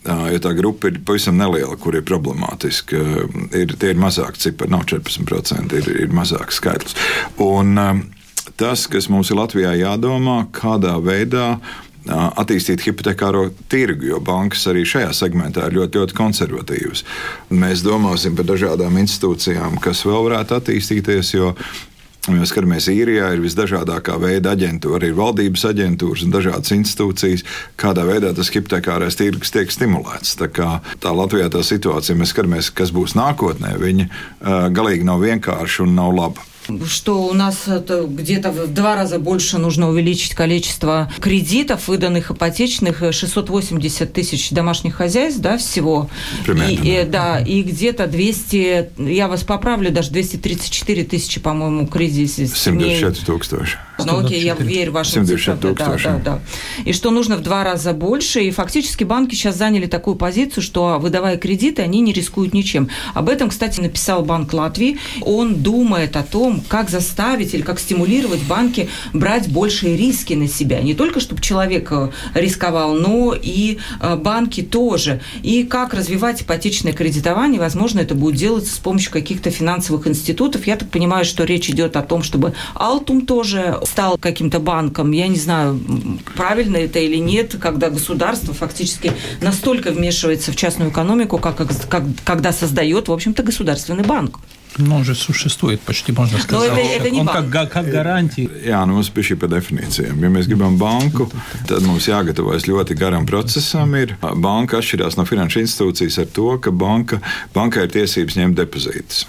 [0.06, 3.00] jo tā grupa ir pavisam neliela, kur ir problemātiska.
[3.56, 6.98] Ir, tie ir mazāki cipari, nav 14%, ir, ir mazāks skaitlis.
[7.44, 7.78] Un
[8.60, 11.56] tas, kas mums ir Latvijā jādomā, kādā veidā
[12.12, 17.06] attīstīt hipotekāro tirgu, jo bankas arī šajā segmentā ir ļoti, ļoti konservatīvas.
[17.56, 21.54] Mēs domāsim par dažādām institūcijām, kas vēl varētu attīstīties, jo
[22.32, 27.44] Un mēs skatāmies, īrijā ir visdažādākā veida aģentūra, arī valdības aģentūras un dažādas institūcijas,
[27.76, 30.38] kādā veidā tas hipotekārais tirgus tiek stimulēts.
[30.40, 30.70] Tā, kā,
[31.04, 34.16] tā Latvijā tā situācija, mēs skatāmies, kas būs nākotnē, viņa uh,
[34.72, 36.53] galīgi nav vienkārša un nav laba.
[36.88, 44.14] Что у нас где-то в два раза больше нужно увеличить количество кредитов, выданных ипотечных, 680
[44.14, 46.10] тысяч домашних хозяйств, да, всего.
[46.46, 46.70] Примерно.
[46.70, 52.14] И, и, да, и где-то 200, я вас поправлю, даже 234 тысячи, по-моему, кредитов.
[52.58, 53.78] 74 тысячи.
[54.00, 55.58] Ну окей, я верю в ваши цифры.
[55.78, 56.40] Да, да, да.
[56.84, 58.42] И что нужно в два раза больше.
[58.42, 62.90] И фактически банки сейчас заняли такую позицию, что выдавая кредиты, они не рискуют ничем.
[63.14, 64.98] Об этом, кстати, написал Банк Латвии.
[65.22, 70.82] Он думает о том, как заставить или как стимулировать банки брать большие риски на себя.
[70.82, 71.92] Не только, чтобы человек
[72.34, 73.78] рисковал, но и
[74.18, 75.22] банки тоже.
[75.44, 77.60] И как развивать ипотечное кредитование.
[77.60, 80.68] Возможно, это будет делаться с помощью каких-то финансовых институтов.
[80.68, 85.13] Я так понимаю, что речь идет о том, чтобы Алтум тоже стал каким-то банком.
[85.13, 85.81] Я не знаю,
[86.37, 92.53] правильно это или нет, когда государство фактически настолько вмешивается в частную экономику, как, как когда
[92.53, 94.39] создает, в общем-то, государственный банк.
[94.79, 96.71] Nu, он же существует, почти можно сказать.
[96.71, 97.51] Но это, это не он банк.
[97.51, 98.49] как, как гарантия.
[98.65, 100.21] Jā, nu mums bija šī par definīcijām.
[100.23, 101.27] Ja mēs gribam banku,
[101.67, 103.97] tad mums jāgatavojas ļoti garam procesam.
[103.99, 104.15] Ir.
[104.21, 107.19] Banka atšķirās no finanšu institūcijas ar to, ka banka,
[107.57, 109.27] bankai ir tiesības ņemt depozītus.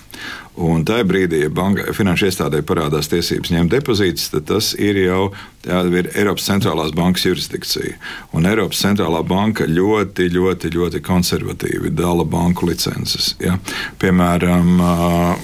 [0.55, 5.24] Un tajā brīdī, ja banka, finanšu iestādē parādās tiesības ņemt depozītus, tad tas ir jau
[5.66, 7.96] jā, ir Eiropas centrālās bankas jurisdikcija.
[8.38, 13.33] Un Eiropas centrālā banka ļoti, ļoti, ļoti konservatīvi dala banku licences.
[13.42, 13.59] Ja?
[13.98, 14.79] Piemēram,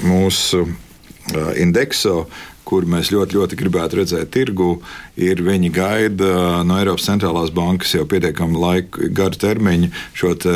[0.07, 0.69] mūsu
[1.59, 2.25] Indekso
[2.69, 4.77] kur mēs ļoti, ļoti gribētu redzēt tirgu,
[5.21, 10.55] ir viņi gaida no Eiropas centrālās bankas jau pietiekami laiku, garu termiņu šo te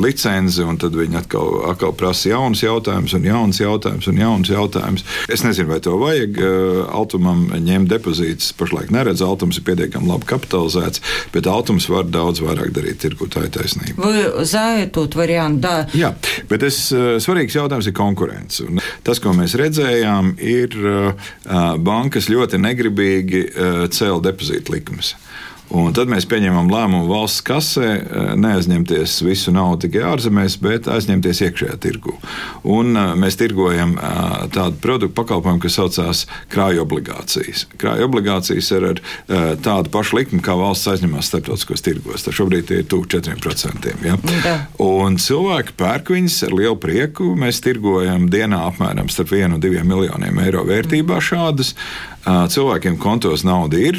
[0.00, 5.06] licenci, un tad viņi atkal, atkal prasa jaunas jautājumus, un jaunas jautājumus, un jaunas jautājumus.
[5.32, 6.38] Es nezinu, vai to vajag.
[6.38, 9.22] Eh, Altumam ņemt depozītus pašlaik neredz.
[9.24, 11.02] Altums ir pietiekami labi kapitalizēts,
[11.34, 13.28] bet Altums var daudz vairāk darīt tirgu.
[13.30, 13.98] Tā ir taisnība.
[14.04, 15.62] Vai zaitot variantu?
[15.64, 15.86] Da.
[15.96, 16.10] Jā,
[16.50, 18.64] bet es, eh, svarīgs jautājums ir konkurence.
[18.66, 21.30] Un tas, ko mēs redzējām, ir eh,
[21.84, 23.44] bankas ļoti negribīgi
[23.92, 25.14] cēl depozītu likumus.
[25.74, 27.88] Un tad mēs pieņēmām lēmumu valsts kasē
[28.38, 32.14] neaizņemties visu naudu tikai ārzemēs, bet aizņemties iekšējā tirgu.
[32.70, 33.96] Un mēs tirgojam
[34.54, 37.66] tādu produktu pakalpojumu, kas saucās krāju obligācijas.
[37.80, 39.02] Krāju obligācijas ir ar
[39.64, 42.22] tādu pašu likmi, kā valsts aizņemās starptautiskos tirgos.
[42.26, 43.94] Tā šobrīd ir tuvu 4%.
[44.06, 44.16] Ja?
[44.46, 44.56] Da.
[44.84, 47.32] Un cilvēki pērk viņas ar lielu prieku.
[47.38, 51.74] Mēs tirgojam dienā apmēram starp 1 un 2 miljoniem eiro vērtībā šādas.
[52.24, 53.98] Cilvēkiem kontos nauda ir.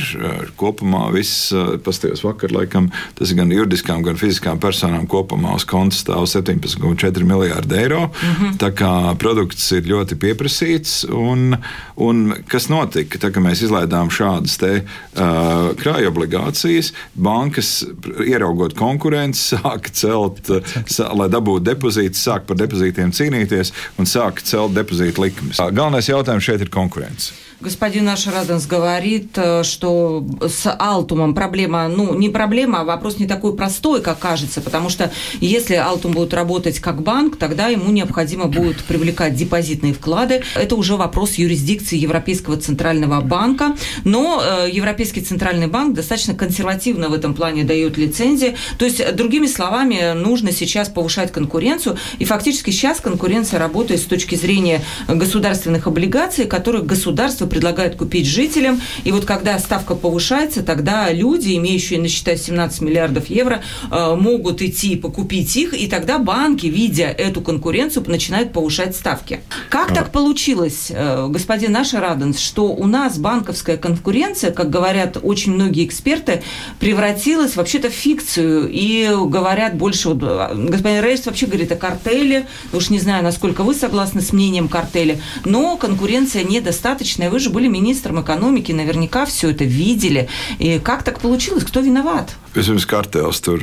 [0.58, 1.52] Kopumā viss,
[1.86, 7.28] pastāvs vakar, laikam, tas ir gan juridiskām, gan fiziskām personām kopumā uz konta stāv 17,4
[7.28, 8.08] miljārdi eiro.
[8.08, 8.58] Mm -hmm.
[8.62, 11.06] Tā kā produkts ir ļoti pieprasīts.
[11.10, 11.58] Un,
[11.96, 13.18] un kas notika?
[13.18, 17.86] Tā, mēs izlaidām šādas te, uh, krāju obligācijas, bankas,
[18.26, 20.50] ieraugot konkurenci, sāka celt,
[20.90, 25.58] sā, lai dabūtu depozītus, sāk par depozītiem cīnīties un sāk celt depozītu likumus.
[25.58, 27.34] Galvenais jautājums šeit ir konkurence.
[27.62, 33.56] Господин наш Раденс говорит, что с Алтумом проблема, ну, не проблема, а вопрос не такой
[33.56, 38.84] простой, как кажется, потому что если Алтум будет работать как банк, тогда ему необходимо будет
[38.84, 40.44] привлекать депозитные вклады.
[40.54, 47.14] Это уже вопрос юрисдикции Европейского центрального банка, но э, Европейский центральный банк достаточно консервативно в
[47.14, 48.58] этом плане дает лицензии.
[48.78, 54.36] То есть, другими словами, нужно сейчас повышать конкуренцию, и фактически сейчас конкуренция работает с точки
[54.36, 58.82] зрения государственных облигаций, которые государство предлагают купить жителям.
[59.04, 64.62] И вот когда ставка повышается, тогда люди, имеющие на счетах 17 миллиардов евро, э, могут
[64.62, 69.42] идти покупить их, и тогда банки, видя эту конкуренцию, начинают повышать ставки.
[69.70, 75.54] Как так получилось, э, господин наш Раденс, что у нас банковская конкуренция, как говорят очень
[75.54, 76.44] многие эксперты,
[76.80, 82.48] превратилась вообще-то в фикцию, и говорят больше, вот, э, господин Рейс вообще говорит о картеле,
[82.74, 87.68] уж не знаю, насколько вы согласны с мнением картеля, но конкуренция недостаточная, вы же были
[87.68, 90.30] ministram ekonomики, наверняка все это видели.
[90.58, 91.66] И как так получилось?
[91.66, 92.34] Кто виноват?
[92.55, 93.63] Vispirms kartēlis tur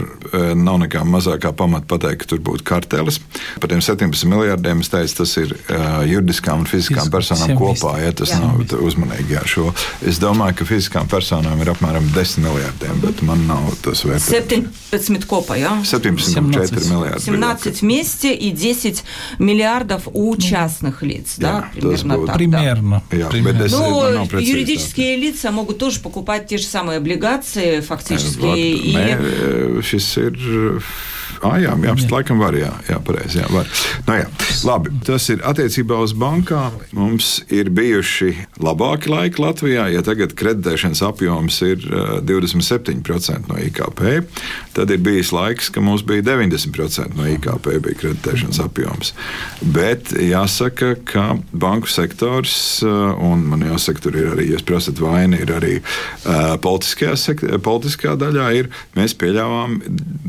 [0.56, 3.18] nav nekā mazākā pamata pateikt, ka tur būtu kartēlis.
[3.60, 7.98] Par tiem 17 miljardiem es teicu, tas ir uh, juridiskām un fiziskām Fisk, personām kopā.
[8.00, 8.40] Ja, tas jā.
[8.40, 9.66] nav uzmanīgi jā, šo.
[10.08, 14.72] Es domāju, ka fiziskām personām ir apmēram 10 miljardiem, bet man nav tas vērtības.
[14.94, 15.74] 17 kopā, jā?
[15.84, 17.20] 17,4 миллиарда.
[17.28, 19.04] 17 вместе и 10
[19.40, 21.70] миллиардов у частных лиц, да?
[21.74, 22.36] Примерно так.
[22.38, 23.04] Примерно.
[23.12, 23.18] Да.
[23.18, 23.68] Jā, примерно.
[23.68, 28.78] Ну, юридические лица могут тоже покупать те же самые облигации фактически.
[28.83, 30.39] Nē, šis ir
[31.43, 32.09] Ah, jā, jā, jā.
[32.13, 32.55] laikam var.
[32.55, 33.41] Jā, jā pareizi.
[33.41, 33.69] Jā, var.
[34.07, 34.29] nu, jā.
[34.63, 36.77] Labi, tas ir attiecībā uz bankām.
[36.95, 38.31] Mums ir bijuši
[38.63, 39.89] labāki laiki Latvijā.
[39.91, 41.83] Ja tagad kreditēšanas apjoms ir
[42.29, 44.23] 27% no IKP,
[44.77, 49.13] tad ir bijis laiks, ka mums bija 90% no IKP bija kreditēšanas apjoms.
[49.75, 52.55] Bet jāsaka, ka banku sektors,
[52.87, 58.47] un man jāsaka, tur ir arī, ja prasat vainu, ir arī uh, politiskajā, politiskajā daļā,
[58.61, 59.81] ir, mēs pieļāvām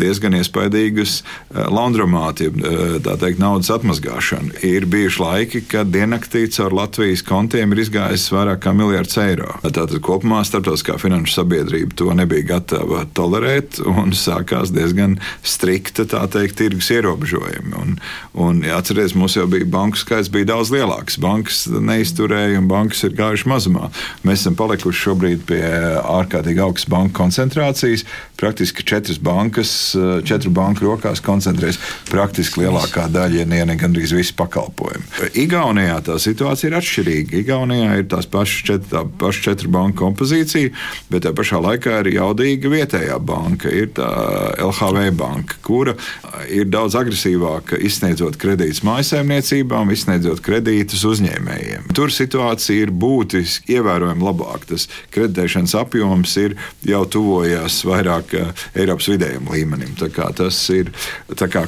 [0.01, 4.63] diezgan iespaidīgu tirgus eh, laundromāti, eh, tā teikt, naudas atmazgāšanu.
[4.63, 9.59] Ir bijuši laiki, kad diennaktī caur Latvijas kontiem ir izgājis vairāk kā miljards eiro.
[9.63, 16.57] Tātad kopumā starptautiskā finanšu sabiedrība to nebija gatava tolerēt un sākās diezgan strikta, tā teikt,
[16.57, 17.73] tirgus ierobežojumi.
[17.79, 17.97] Un,
[18.33, 21.19] un atcerieties, mums jau bija banku skaits bija daudz lielāks.
[21.21, 23.89] Bankas neizturēja un bankas ir gājušas mazumā.
[24.23, 25.63] Mēs esam palikuši šobrīd pie
[26.01, 28.05] ārkārtīgi augstas banku koncentrācijas.
[28.39, 29.71] Praktiski četras bankas,
[30.27, 31.79] četru banku rokās koncentrēs
[32.11, 35.29] praktiski lielākā daļa, ja ne gandrīz visi pakalpojumi.
[35.43, 37.37] Igaunijā tā situācija ir atšķirīga.
[37.43, 40.71] Igaunijā ir tās pašas četri, tā paša četru banku kompozīcija,
[41.11, 44.09] bet tajā pašā laikā ir jaudīga vietējā banka, ir tā
[44.61, 45.95] LHV banka, kura
[46.51, 51.91] ir daudz agresīvāka izsniedzot kredītus mājsaimniecībām, izsniedzot kredītus uzņēmējiem.
[51.97, 54.73] Tur situācija ir būtiski ievērojami labāka.
[54.73, 58.35] Tas kreditēšanas apjoms ir jau tuvojās vairāk
[58.73, 59.95] Eiropas vidējiem līmenim.
[59.97, 60.91] Tas ir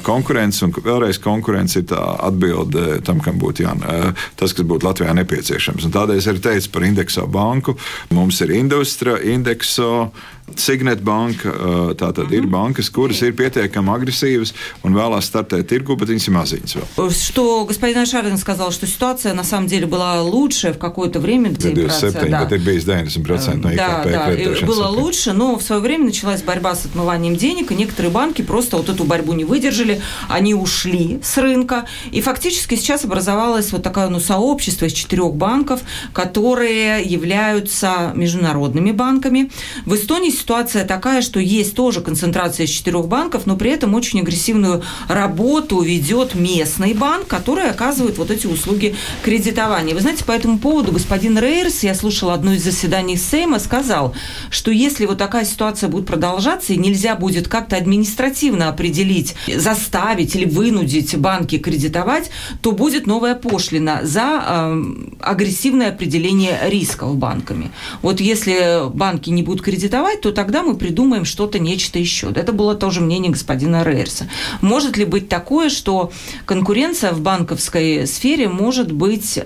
[0.06, 5.14] konkurence, un vēlreiz konkurence ir tā atbilde tam, kam būtu jānāk, tas, kas būtu Latvijā
[5.16, 5.86] nepieciešams.
[5.86, 7.76] Un tādēļ es arī teicu par indekso banku.
[8.14, 10.10] Mums ir industria, indekso.
[10.54, 11.50] Signet banka,
[11.98, 14.52] tātad ir банkas, kuras ir pietiekami агрессивas
[14.86, 17.10] un vēlās стартēt tirgu, bet viņas maziņas vēl.
[17.10, 21.50] Что господин Шардин сказал, что ситуация на самом деле была лучше в какое-то время.
[21.50, 22.46] 27, да.
[22.46, 23.76] ir 90% no IKP.
[23.76, 28.12] Да, да, было лучше, но в свое время началась борьба с отмыванием денег, и некоторые
[28.12, 33.72] банки просто вот эту борьбу не выдержали, они ушли с рынка, и фактически сейчас образовалось
[33.72, 35.80] вот такое ну, сообщество из четырех банков,
[36.12, 39.50] которые являются международными банками.
[39.84, 44.20] В Эстонии ситуация такая, что есть тоже концентрация из четырех банков, но при этом очень
[44.20, 49.94] агрессивную работу ведет местный банк, который оказывает вот эти услуги кредитования.
[49.94, 54.14] Вы знаете, по этому поводу господин Рейерс, я слушала одно из заседаний Сейма, сказал,
[54.50, 60.44] что если вот такая ситуация будет продолжаться, и нельзя будет как-то административно определить, заставить или
[60.44, 64.84] вынудить банки кредитовать, то будет новая пошлина за э,
[65.20, 67.70] агрессивное определение рисков банками.
[68.02, 72.32] Вот если банки не будут кредитовать, то тогда мы придумаем что-то, нечто еще.
[72.34, 74.28] Это было тоже мнение господина Рейерса.
[74.60, 76.10] Может ли быть такое, что
[76.46, 79.38] конкуренция в банковской сфере может быть,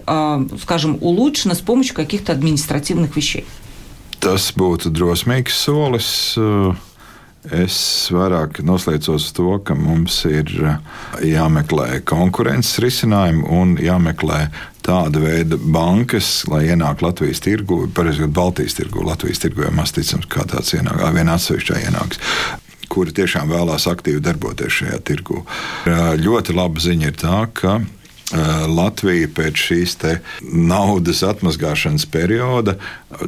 [0.62, 3.44] скажем, улучшена с помощью каких-то административных вещей?
[4.20, 6.08] Tas būtu drosmīgs solis.
[7.40, 10.48] Es vairāk noslēdzos uz to, ka mums ir
[11.24, 14.50] jāmeklē konkurences risinājumi un jāmeklē
[14.86, 20.28] tāda veida bankas, lai ienāktu Latvijas tirgu, pareizāk Baltijas tirgu, Latvijas tirgu jau maz ticams,
[20.30, 22.20] kā tāds ienāk, viena atsevišķā ienāks
[22.90, 25.44] kuri tiešām vēlās aktīvi darboties šajā tirgu.
[26.18, 27.78] Ļoti laba ziņa ir tā, ka
[28.70, 29.96] Latvija pēc šīs
[30.42, 32.76] naudas atmazgāšanas perioda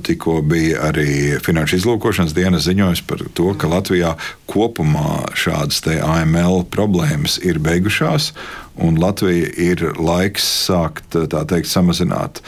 [0.06, 4.14] tikko bija arī Finanšu izlūkošanas dienas ziņojums par to, ka Latvijā
[4.46, 8.30] kopumā šādas AML problēmas ir beigušās.
[8.80, 12.40] Un Latvija ir laiks sākt teikt, samazināt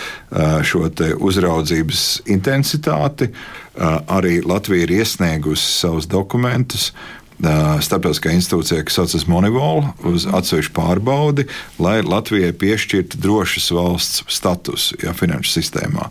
[0.65, 0.87] šo
[1.21, 3.29] uzraudzības intensitāti.
[3.77, 6.93] Arī Latvija ir iesniegusi savus dokumentus
[7.42, 11.47] starptautiskā institūcijā, kas saucas Monivol, uz atsevišķu pārbaudi,
[11.83, 16.09] lai Latvijai piešķirtu drošas valsts statusu ja, finanšu sistēmā.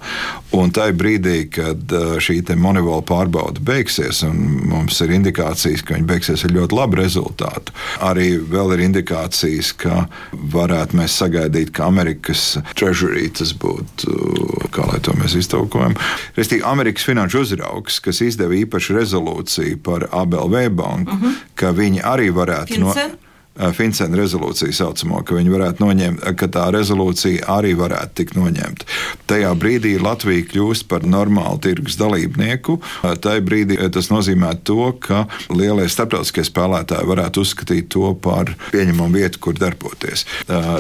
[0.54, 6.44] Un tajā brīdī, kad šī Monivol pārbaude beigsies, un mums ir indikācijas, ka viņi beigsies
[6.46, 13.30] ar ļoti labu rezultātu, arī vēl ir indikācijas, ka varētu mēs sagaidīt, ka Amerikas treasury
[13.34, 14.18] tas būtu,
[14.76, 15.96] kā lai to mēs iztulkojam,
[16.36, 21.44] respektīvi Amerikas finanšu uzraugs, kas izdeva īpašu rezolūciju par ABLV banku, uh -huh.
[21.56, 22.74] ka viņi arī varētu.
[22.74, 23.12] Fincen?
[23.12, 23.24] No,
[23.54, 28.88] Fincena rezolūciju saucamo, ka viņi varētu noņemt, ka tā rezolūcija arī varētu tikt noņemta.
[29.30, 32.80] Tajā brīdī Latvija kļūst par normālu tirgus dalībnieku.
[33.22, 39.44] Tajā brīdī tas nozīmē to, ka lielie starptautiskie spēlētāji varētu uzskatīt to par pieņemamu vietu,
[39.46, 40.26] kur darboties.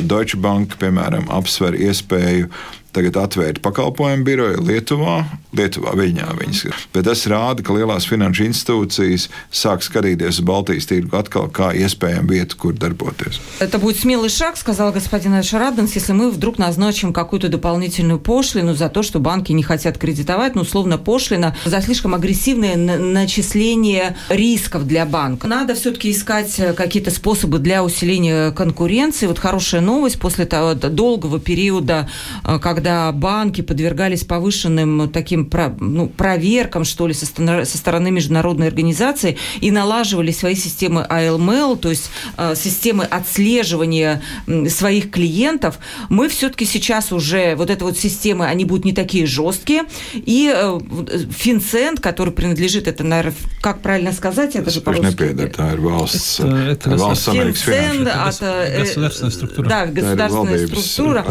[0.02, 2.50] Deutsche Bank, piemēram, apsver iespēju
[2.93, 5.23] tagad atvērt pakalpojumu biroju Lietuvā,
[5.58, 6.63] Lietuvā viņā viņas.
[6.93, 12.29] Bet tas rāda, ka lielās finanšu institūcijas sāk skatīties uz Балтийскую tirgu atkal kā iespējamu
[12.29, 13.39] vietu, kur darboties.
[13.60, 18.89] Это будет смелый шаг, сказал господин Шараденс, если мы вдруг назначим какую-то дополнительную пошлину за
[18.89, 25.06] то, что банки не хотят кредитовать, ну, условно, пошлина за слишком агрессивное начисление рисков для
[25.06, 25.47] банка.
[25.47, 29.27] Надо все-таки искать какие-то способы для усиления конкуренции.
[29.27, 32.10] Вот хорошая новость после того долгого периода,
[32.62, 38.67] когда когда банки подвергались повышенным таким ну, проверкам, что ли, со стороны, со стороны международной
[38.67, 44.22] организации и налаживали свои системы ALML, то есть э, системы отслеживания
[44.67, 49.84] своих клиентов, мы все-таки сейчас уже, вот эти вот системы, они будут не такие жесткие,
[50.13, 50.80] и э,
[51.32, 55.24] Финцент, который принадлежит, это, наверное, как правильно сказать, это же по-русски.
[55.24, 55.63] Это, это
[57.54, 59.69] Финцент, это, государственная структура.
[59.69, 61.26] Да, государственная структура.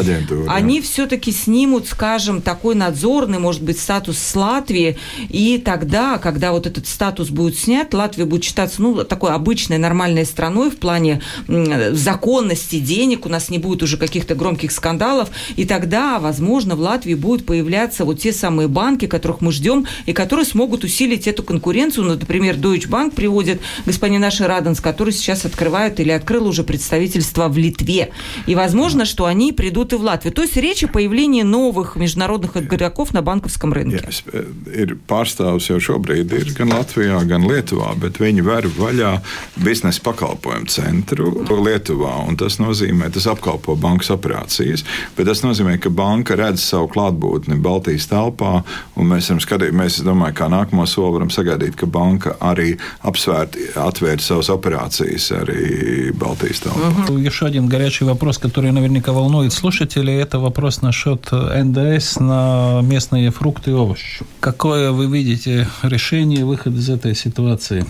[0.49, 4.96] Они все-таки снимут, скажем, такой надзорный, может быть, статус с Латвии,
[5.28, 10.24] и тогда, когда вот этот статус будет снят, Латвия будет считаться, ну, такой обычной, нормальной
[10.24, 16.18] страной в плане законности денег, у нас не будет уже каких-то громких скандалов, и тогда,
[16.18, 20.85] возможно, в Латвии будут появляться вот те самые банки, которых мы ждем, и которые смогут
[20.85, 22.05] усилить эту конкуренцию.
[22.05, 27.48] Ну, например, Deutsche Bank приводит господин наш Раденс, который сейчас открывает или открыл уже представительство
[27.48, 28.11] в Литве.
[28.46, 30.33] И возможно, что они придут и в Латвию.
[30.33, 34.04] То есть речь о появлении появления новых международных игроков на банковском рынке?
[34.08, 34.24] Yes,
[34.67, 39.13] ir pārstāvs jau šobrīd ir gan Latvijā, gan Lietuvā, bet viņi ver vaļā
[39.56, 42.28] biznesa pakalpojumu centru Lietuvā.
[42.38, 44.84] Tas nozīmē, tas apkalpo bankas operācijas,
[45.15, 48.65] bet tas nozīmē, ka banka redz savu klātbūtni Baltijas telpā,
[49.00, 52.76] un mēs varam skatīties, mēs domājam, kā nākamo soli varam sagaidīt, ka banka arī
[53.08, 56.76] apsvērt, atvērt savas operācijas arī Балтийского.
[56.76, 57.17] Угу.
[57.17, 61.21] Еще один горячий вопрос, который наверняка волнует слушателей, это вопрос насчет
[61.63, 64.26] НДС на местные фрукты и овощи.
[64.39, 67.86] Какое вы видите решение, выход из этой ситуации?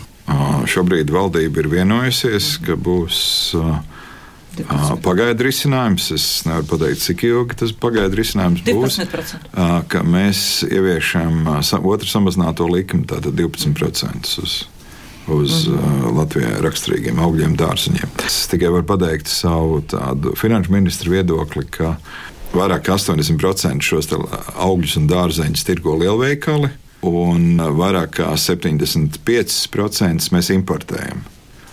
[0.67, 3.21] Šobrīd valdība ir vienojusies, ka būs
[5.05, 8.97] Pagaidu risinājums, es nevaru pateikt, cik ilgi tas pagaidu risinājums būs.
[9.03, 9.51] 12%.
[9.91, 11.45] Ka mēs ieviešam
[11.77, 14.63] otru samazināto likumu, tātad 12% uz
[15.27, 16.07] uz mm -hmm.
[16.07, 18.09] uh, Latvijai raksturīgiem augļiem, dārziņiem.
[18.25, 21.97] Es tikai varu pateikt savu tādu finanšu ministru viedokli, ka
[22.56, 26.72] vairāk kā 80% šos augļus un dārzeņus tirgo lielveikali,
[27.08, 31.24] un vairāk kā 75% mēs importējam.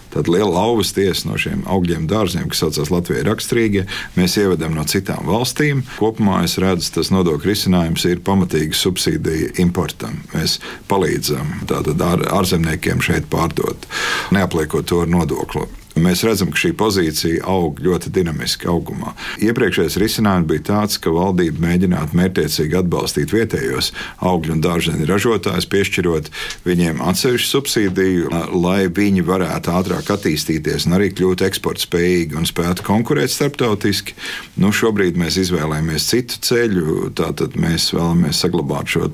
[0.09, 3.83] Tad liela lauvas tiesa no šiem augļiem, dārziem, kas saucās Latvijas raksturīgie,
[4.17, 5.83] mēs ievedam no citām valstīm.
[5.99, 10.23] Kopumā es redzu, tas nodokļu risinājums ir pamatīga subsīdija importam.
[10.33, 10.57] Mēs
[10.89, 13.85] palīdzam tātad ārzemniekiem šeit pārdot,
[14.33, 15.69] neapliekot to ar nodokli.
[15.99, 19.13] Mēs redzam, ka šī pozīcija aug ļoti dinamiski augumā.
[19.43, 23.91] Iepriekšējais risinājums bija tāds, ka valdība mēģinātu mērķiecīgi atbalstīt vietējos
[24.25, 26.31] augļu un dārzeņu ražotājus, piešķirot
[26.67, 32.85] viņiem atsevišķu subsīdiju, lai viņi varētu ātrāk attīstīties un arī kļūt eksporta spējīgi un spētu
[32.87, 34.15] konkurēt starptautiski.
[34.59, 39.07] Nu, šobrīd mēs izvēlējamies citu ceļu, tātad mēs vēlamies saglabāt šo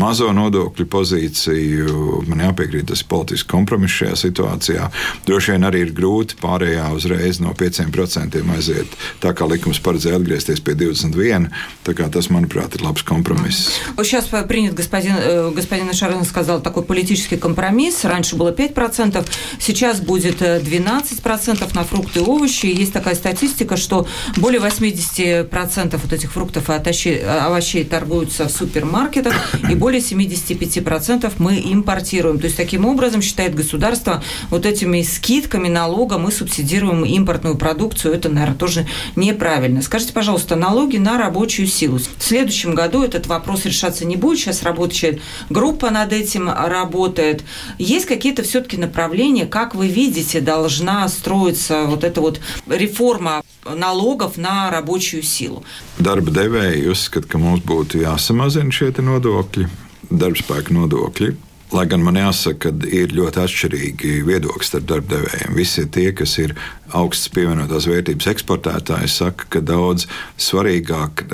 [0.00, 2.22] mazo nodokļu pozīciju.
[2.30, 4.88] Man jāpiekrīt, tas ir politisks kompromiss šajā situācijā.
[5.26, 8.86] Droši vien arī ir grūti grūti pārējā uzreiz no 5% aiziet.
[9.20, 11.50] Tā kā likums paredzēja atgriezties pie 21%,
[11.82, 13.70] tas, manuprāt, ir labs компромисс.
[13.98, 18.04] Сейчас принят господин, э, господин Шарин сказал такой политический компромисс.
[18.04, 19.26] Раньше было 5%,
[19.58, 22.66] сейчас будет 12% э, на фрукты и овощи.
[22.66, 24.06] Есть такая статистика, что
[24.36, 29.34] более 80% вот этих фруктов и овощей торгуются в супермаркетах,
[29.70, 32.38] и более 75% мы импортируем.
[32.38, 38.14] То есть таким образом, считает государство, вот этими скидками, налогами налога мы субсидируем импортную продукцию.
[38.14, 38.86] Это, наверное, тоже
[39.16, 39.82] неправильно.
[39.82, 41.98] Скажите, пожалуйста, налоги на рабочую силу.
[41.98, 44.38] В следующем году этот вопрос решаться не будет.
[44.38, 47.42] Сейчас работает группа над этим работает.
[47.78, 54.70] Есть какие-то все-таки направления, как вы видите, должна строиться вот эта вот реформа налогов на
[54.70, 55.64] рабочую силу?
[55.98, 59.68] Darba devēji uzskata, ka mums būtu jāsamazina šie nodokļi,
[60.10, 61.36] darbspēka nodokļi.
[61.72, 65.54] Lai gan man jāsaka, ka ir ļoti atšķirīgi viedokļi starp darbdevējiem.
[65.56, 66.52] Visi tie, kas ir
[66.92, 70.04] augsts pievienotās vērtības eksportētāji, saka, ka daudz
[70.36, 71.24] svarīgāk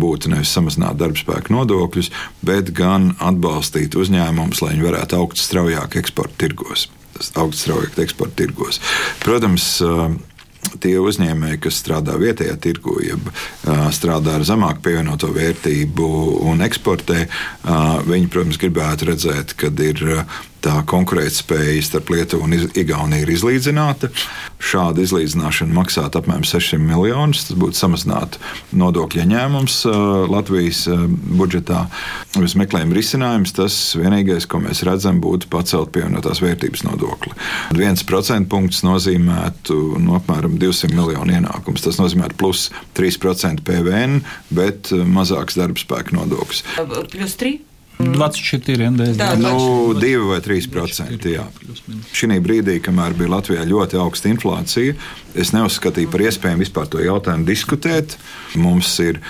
[0.00, 2.08] būtu nevis samazināt darbspēku nodokļus,
[2.48, 6.88] bet gan atbalstīt uzņēmumus, lai viņi varētu augt straujāk eksporta tirgos.
[7.36, 8.80] Augt straujāk eksporta tirgos.
[9.20, 9.68] Protams,
[10.82, 13.30] tie uzņēmēji, kas strādā vietējā tirgu, jeb
[13.94, 16.10] strādā ar zemāku pievienoto vērtību
[16.50, 17.26] un eksportē,
[18.06, 20.02] viņi, protams, gribētu redzēt, kad ir
[20.66, 24.10] tā konkurētspēja starp Lietuvu un Igauniju ir izlīdzināta.
[24.62, 27.44] Šāda izlīdzināšana maksātu apmēram 600 miljonus.
[27.46, 28.40] Tas būtu samazināts
[28.74, 29.76] nodokļu ieņēmums
[30.32, 30.82] Latvijas
[31.38, 31.84] budžetā.
[32.40, 33.54] Mēs meklējam risinājumus.
[33.56, 37.36] Tas vienīgais, ko mēs redzam, būtu pacelt pievienotās vērtības nodokli.
[37.78, 41.84] Viens procentpunkts nozīmētu no apmēram 200 miljonu ienākums.
[41.86, 44.20] Tas nozīmē plus 3% PVN,
[44.56, 46.64] bet mazāks darba spēka nodoklis.
[47.12, 47.75] Plus 3?
[47.98, 49.16] 24 NDS.
[49.16, 51.36] Tā, nu, 2 vai 3 procenti.
[52.16, 54.96] Šī brīdī, kamēr bija Latvijā ļoti augsta inflācija,
[55.36, 58.18] es neuzskatīju par iespējamu vispār to jautājumu diskutēt.
[58.60, 59.20] Mums ir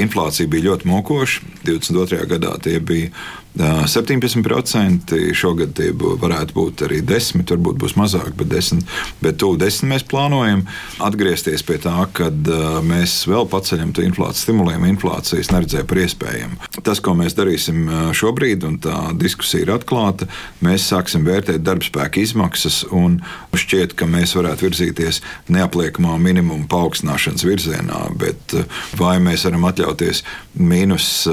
[0.00, 1.48] inflācija bija ļoti mokoša.
[1.64, 2.28] 22.
[2.34, 3.12] gadā tie bija
[3.54, 8.82] 17%, šogad tie varētu būt arī 10%, varbūt būs mazāk, bet 10%,
[9.22, 10.64] bet tuvu 10% mēs plānojam
[11.04, 12.50] atgriezties pie tā, kad
[12.86, 16.58] mēs vēl paceļam to inflāciju, stimulējam inflāciju, es neredzēju par iespējamu.
[16.82, 17.86] Tas, ko mēs darīsim
[18.16, 20.26] šobrīd, un tā diskusija ir atklāta,
[20.64, 23.20] mēs sāksim vērtēt darbspēka izmaksas, un
[23.54, 25.20] šķiet, ka mēs varētu virzīties
[25.54, 28.56] neapliekamā minimuma paaugstināšanas virzienā, bet
[28.98, 30.24] vai mēs varam atļauties
[30.58, 31.28] mīnus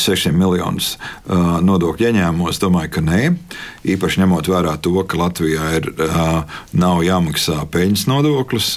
[0.00, 3.20] 600 miljonus uh, nodokļu ieņēmumos, domāju, ka nē.
[3.94, 8.70] Īpaši ņemot vērā to, ka Latvijā ir, uh, nav jāmaksā peļņas nodoklis,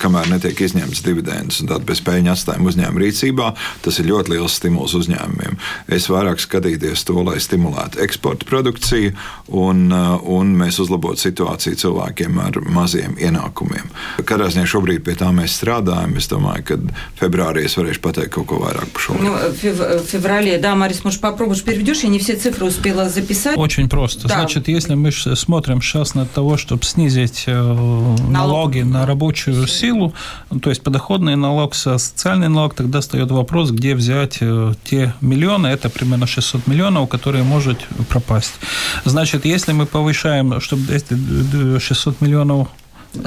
[0.00, 1.60] kamēr netiek izņemts dividends.
[1.68, 3.50] Tad bez peļņas atstājuma uzņēmuma rīcībā
[3.84, 5.58] tas ir ļoti liels stimuls uzņēmumiem.
[5.94, 9.14] Es vairāk skatīties to, lai stimulētu eksporta produkciju
[9.54, 13.92] un, uh, un mēs uzlabotu situāciju cilvēkiem ar maziem ienākumiem.
[14.24, 16.16] Katrā ziņā šobrīd pie tā mēs strādājam.
[16.18, 16.78] Es domāju, ka
[17.20, 19.18] februārī es varēšu pateikt kaut ko vairāk par šo.
[19.22, 19.34] Nu,
[20.08, 22.04] februārī Да, Марис, может, попробуешь, переведешь?
[22.04, 23.58] Я не все цифры успела записать.
[23.58, 24.28] Очень просто.
[24.28, 24.36] Да.
[24.36, 28.94] Значит, если мы смотрим сейчас на того, чтобы снизить э, налоги налог.
[28.94, 30.14] на рабочую силу,
[30.62, 35.90] то есть подоходный налог, социальный налог, тогда встает вопрос, где взять э, те миллионы, это
[35.90, 38.54] примерно 600 миллионов, которые может пропасть.
[39.04, 42.68] Значит, если мы повышаем, чтобы эти 600 миллионов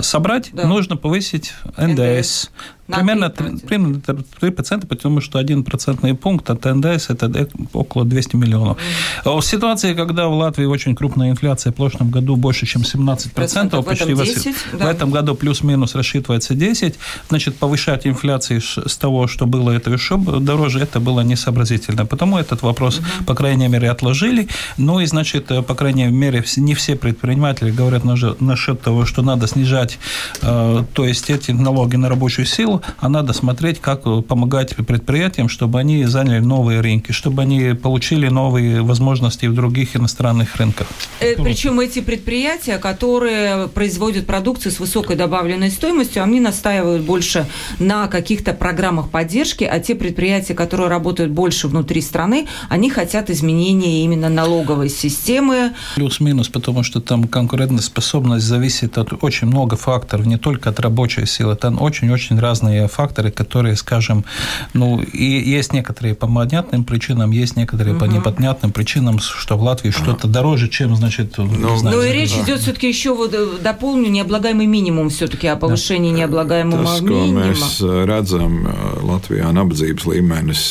[0.02, 0.68] собрать, да.
[0.68, 2.00] нужно повысить НДС.
[2.02, 2.50] НДС.
[2.88, 4.02] Примерно 3%, примерно
[4.42, 8.78] 3%, потому что 1% пункт от НДС– это около 200 миллионов.
[9.26, 13.86] В ситуации, когда в Латвии очень крупная инфляция в прошлом году больше, чем 17%, процентов,
[13.86, 14.86] почти в, этом 10, в, да.
[14.86, 16.96] в этом году плюс-минус рассчитывается 10,
[17.30, 22.06] значит, повышать инфляцию с того, что было это еще дороже, это было несообразительно.
[22.06, 24.48] Потому этот вопрос, mm по крайней мере, отложили.
[24.78, 28.04] Ну и, значит, по крайней мере, не все предприниматели говорят
[28.40, 30.00] насчет того, что надо снижать,
[30.42, 35.80] э, то есть эти налоги на рабочую силу, а надо смотреть, как помогать предприятиям, чтобы
[35.80, 40.88] они заняли новые рынки, чтобы они получили новые возможности в других иностранных рынках.
[41.20, 47.48] Э, причем эти предприятия, которые производят продукцию с высокой добавленной стоимостью, они настаивают больше
[47.80, 54.04] на каких-то программах поддержки, а те предприятия, которые работают больше внутри страны, они хотят изменения
[54.04, 55.74] именно налоговой системы.
[55.96, 61.56] Плюс-минус, потому что там конкурентоспособность зависит от очень много факторов, не только от рабочей силы,
[61.56, 64.26] там очень-очень разные разные факторы, которые, скажем,
[64.74, 68.06] ну, и есть некоторые по понятным причинам, есть некоторые угу.
[68.06, 70.04] по непонятным причинам, что в Латвии ага.
[70.04, 72.44] что-то дороже, чем, значит, ну, знаю, ну и речь да.
[72.44, 76.20] идет все-таки еще вот э, дополню необлагаемый минимум все-таки о повышении да.
[76.20, 77.48] необлагаемого Tas, minimuma.
[77.48, 80.62] Mēs э, redzam, э, Latvijā nabadzības līmenis,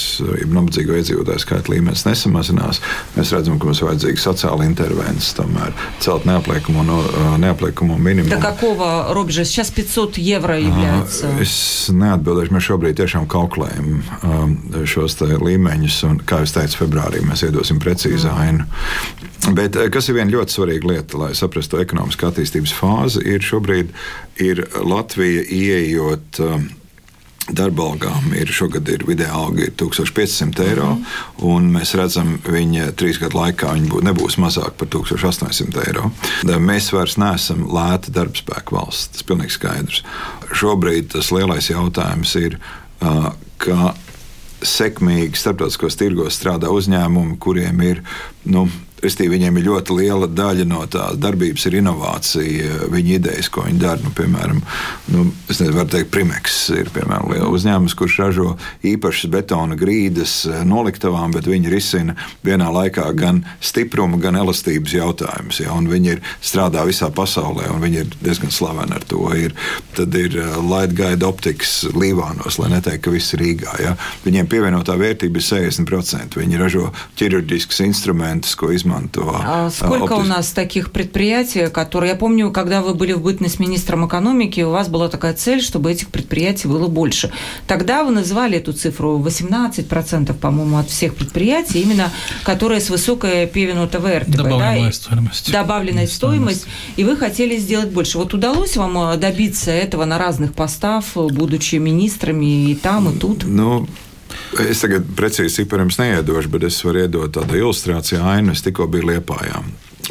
[0.47, 2.81] nabadzīgo iedzīvotāju skaita līmenis nesamazinās.
[3.17, 7.01] Mēs redzam, ka mums vajadzīga sociāla intervences, tomēr celt neapliekamo, no,
[7.41, 8.35] neapliekamo minimumu.
[8.37, 9.45] До какого рубежа?
[9.45, 11.27] Сейчас 500 евро является.
[11.41, 12.55] Es neatbildēšu.
[12.57, 14.57] Mēs šobrīd tiešām kalkulējam um,
[14.89, 18.41] šos līmeņus, un, kā jau teicu, februārī mēs iedosim precīzu mm.
[18.47, 19.55] ainu.
[19.57, 23.95] Bet eh, kas ir viena ļoti svarīga lieta, lai saprastu ekonomiskā attīstības fāzi, ir šobrīd
[24.43, 26.43] ir Latvija ieejot.
[26.43, 26.69] Um,
[27.47, 31.45] Darba algām ir šogad ir vidēja alga ir 1500 eiro, mm.
[31.47, 36.11] un mēs redzam, ka viņa trīs gadu laikā viņa bū, nebūs mazāk par 1800 eiro.
[36.43, 39.13] Mēs vairs neesam lēta darbspēka valsts.
[39.15, 40.03] Tas ir pilnīgi skaidrs.
[40.55, 42.59] Šobrīd tas lielais jautājums ir,
[43.59, 43.95] ka
[44.67, 48.03] sekmīgi starptautiskos tirgos strādā uzņēmumi, kuriem ir
[48.49, 48.67] nu,
[48.97, 53.81] Restīvi, viņiem ir ļoti liela daļa no tās darbības, ir inovācija, viņa idejas, ko viņi
[53.83, 54.01] dara.
[54.01, 54.63] Nu, piemēram,
[55.13, 58.47] nu, es nezinu, varu teikt, Primeks ir piemēram liela uzņēmums, kurš ražo
[58.89, 62.17] īpašas betona grīdas noliktavām, bet viņi risina
[62.47, 65.61] vienā laikā gan stipruma, gan elastības jautājumus.
[65.61, 69.23] Ja, viņi ir strādā visā pasaulē, un viņi ir diezgan slaveni ar to.
[69.37, 69.53] Ir,
[69.99, 73.77] tad ir uh, Lightguide optikas Līvānos, lai neteikt, ka viss ir Rīgā.
[73.85, 73.95] Ja.
[74.25, 76.41] Viņiem pievienotā vērtība ir 60%.
[76.41, 76.89] Viņi ražo
[77.21, 79.23] ķirurģiskus instrumentus, ko izmanto изманто.
[79.45, 82.11] А сколько у нас таких предприятий, которые...
[82.11, 85.93] Я помню, когда вы были в бытность министром экономики, у вас была такая цель, чтобы
[85.93, 87.31] этих предприятий было больше.
[87.67, 92.11] Тогда вы называли эту цифру 18%, по-моему, от всех предприятий, именно
[92.45, 94.25] которые с высокой пивену ТВР.
[94.27, 95.53] Добавленная да, стоимость.
[95.53, 96.63] Добавленная стоимость.
[96.63, 96.67] стоимость.
[96.97, 98.19] И вы хотели сделать больше.
[98.19, 103.45] Вот удалось вам э, добиться этого на разных постах, будучи министрами и там, и тут?
[103.45, 103.87] Ну,
[104.63, 108.55] Es tagad precīzi cipariem neiedošu, bet es varu iedot tādu ilustrāciju ainu.
[108.55, 109.63] Es tikko biju Liepājā.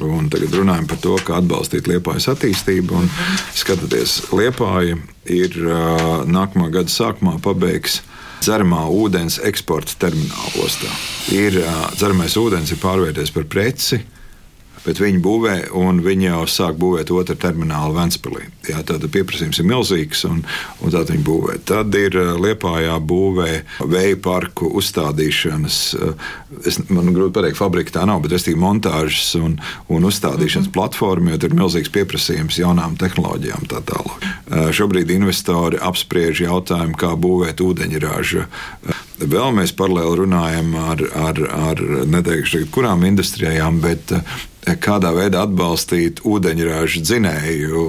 [0.05, 3.05] Un tagad runājam par to, kā atbalstīt Liepājas attīstību.
[3.55, 4.99] Skatoties, Liepāja
[5.31, 5.55] ir
[6.27, 8.01] nākamā gada sākumā pabeigs
[8.43, 10.91] dzeramā ūdens eksporta terminālu ostā.
[11.33, 11.57] Ir
[11.95, 14.03] dzeramais ūdens ir pārvērties par preci,
[14.85, 18.45] bet viņi būvē, un viņi jau sāk būvēt otru terminālu Ventspīlī.
[18.69, 20.41] Jā, tātad pieprasījums ir milzīgs, un,
[20.81, 21.57] un tātad viņi būvē.
[21.69, 23.49] Tad ir eh, Liepājā būvē
[23.91, 26.29] vēja parku uzstādīšanas, eh,
[26.65, 29.57] es, man grūti pateikt, fabrika tā nav, bet es tikai montāžas un,
[29.89, 30.77] un uzstādīšanas mm -hmm.
[30.77, 34.25] platforma, jo tur ir milzīgs pieprasījums jaunām tehnoloģijām tā tālāk.
[34.25, 38.47] Eh, šobrīd investori apspriež jautājumu, kā būvēt ūdeņraža
[39.15, 41.39] Vēl mēs paralēli runājam ar, ar,
[41.69, 44.11] ar neteikšu, kurām industrijām, bet
[44.81, 47.83] kādā veidā atbalstīt ūdeņraža dzinēju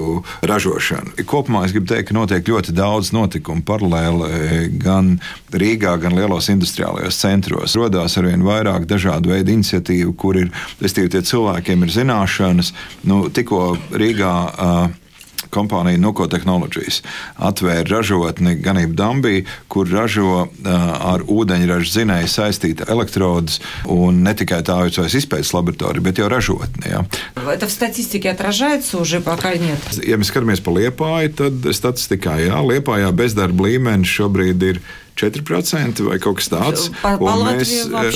[0.47, 1.15] ražošanu.
[1.27, 5.15] Kopumā es gribu teikt, ka notiek ļoti daudz notikumu paralēli gan
[5.51, 7.75] Rīgā, gan lielos industriālajos centros.
[7.79, 12.71] Rodās arvien vairāk dažādu veidu iniciatīvu, kur ir, tie cilvēkiem ir zināšanas.
[13.09, 15.06] Nu, tikko Rīgā uh,
[15.52, 17.00] kompānija Nuko Technologies
[17.42, 20.70] atvēra ražotni Ganību Dambī, kur ražo uh,
[21.12, 23.60] ar ūdeņraža zinēju saistīta elektrodus,
[23.90, 26.88] un ne tikai tā ir izpētes laboratorija, bet jau ražotne.
[26.88, 27.04] Ja.
[27.52, 29.78] Это в статистике отражается уже пока нет?
[30.06, 34.82] Ja mēs skatāmies pa Liepāju, tad statistikā, jā, Liepājā bezdarba līmenis šobrīd ir
[35.17, 36.87] 4% vai kaut kas tāds.
[37.01, 37.71] Pa, pa un, mēs,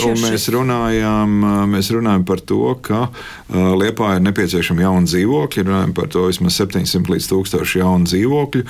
[0.06, 1.38] un mēs, runājām,
[1.72, 3.08] mēs runājām par to, ka
[3.52, 5.66] Liepā ir nepieciešama jauna dzīvokļa.
[5.68, 8.64] Runājam par to vismaz 700 līdz 1000 jaunu dzīvokļu.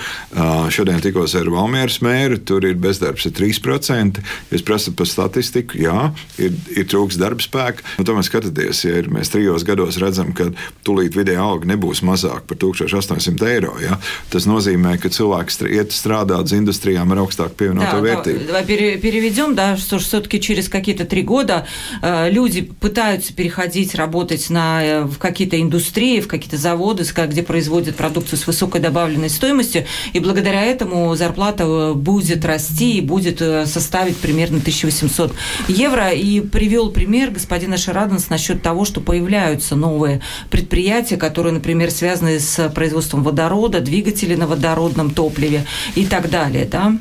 [0.74, 4.24] Šodien tikos ar Valmieras mēru, tur ir bezdarbs ir 3%.
[4.56, 6.08] Es prasu par statistiku, jā,
[6.42, 7.86] ir, ir trūks darba spēka.
[8.00, 10.50] Nu, tomēr skatieties, ja ir, mēs trijos gados redzam, ka
[10.88, 13.76] tūlīt vidēja alga nebūs mazāk par 1800 eiro.
[13.84, 14.00] Ja?
[14.34, 18.46] Tas nozīmē, ka cilvēks iet strādāt uz industrijām ar augstāku pievienoto vērtību вертый.
[18.46, 21.66] Давай переведем, да, что все-таки через какие-то три года
[22.02, 27.96] э, люди пытаются переходить, работать на, э, в какие-то индустрии, в какие-то заводы, где производят
[27.96, 34.18] продукцию с высокой добавленной стоимостью, и благодаря этому зарплата э, будет расти и будет составить
[34.18, 35.34] примерно 1800
[35.68, 36.10] евро.
[36.10, 42.70] И привел пример господина Шараденс насчет того, что появляются новые предприятия, которые, например, связаны с
[42.70, 45.66] производством водорода, двигателей на водородном топливе
[45.96, 46.66] и так далее.
[46.66, 46.98] Да?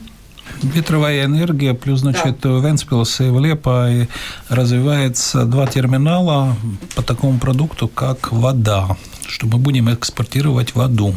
[0.61, 2.49] Ветровая энергия, плюс, значит, да.
[2.49, 4.07] в Венспилсе и в Лепае
[4.49, 6.55] развивается два терминала
[6.95, 8.95] по такому продукту, как вода,
[9.27, 11.15] что мы будем экспортировать воду.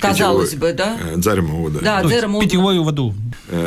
[0.00, 0.96] Казалось бы, да?
[1.22, 1.86] Dzeramā ūdeni.
[1.86, 2.48] Jā, dzeramā ūdeni.
[2.48, 3.04] Pitjoju vadu.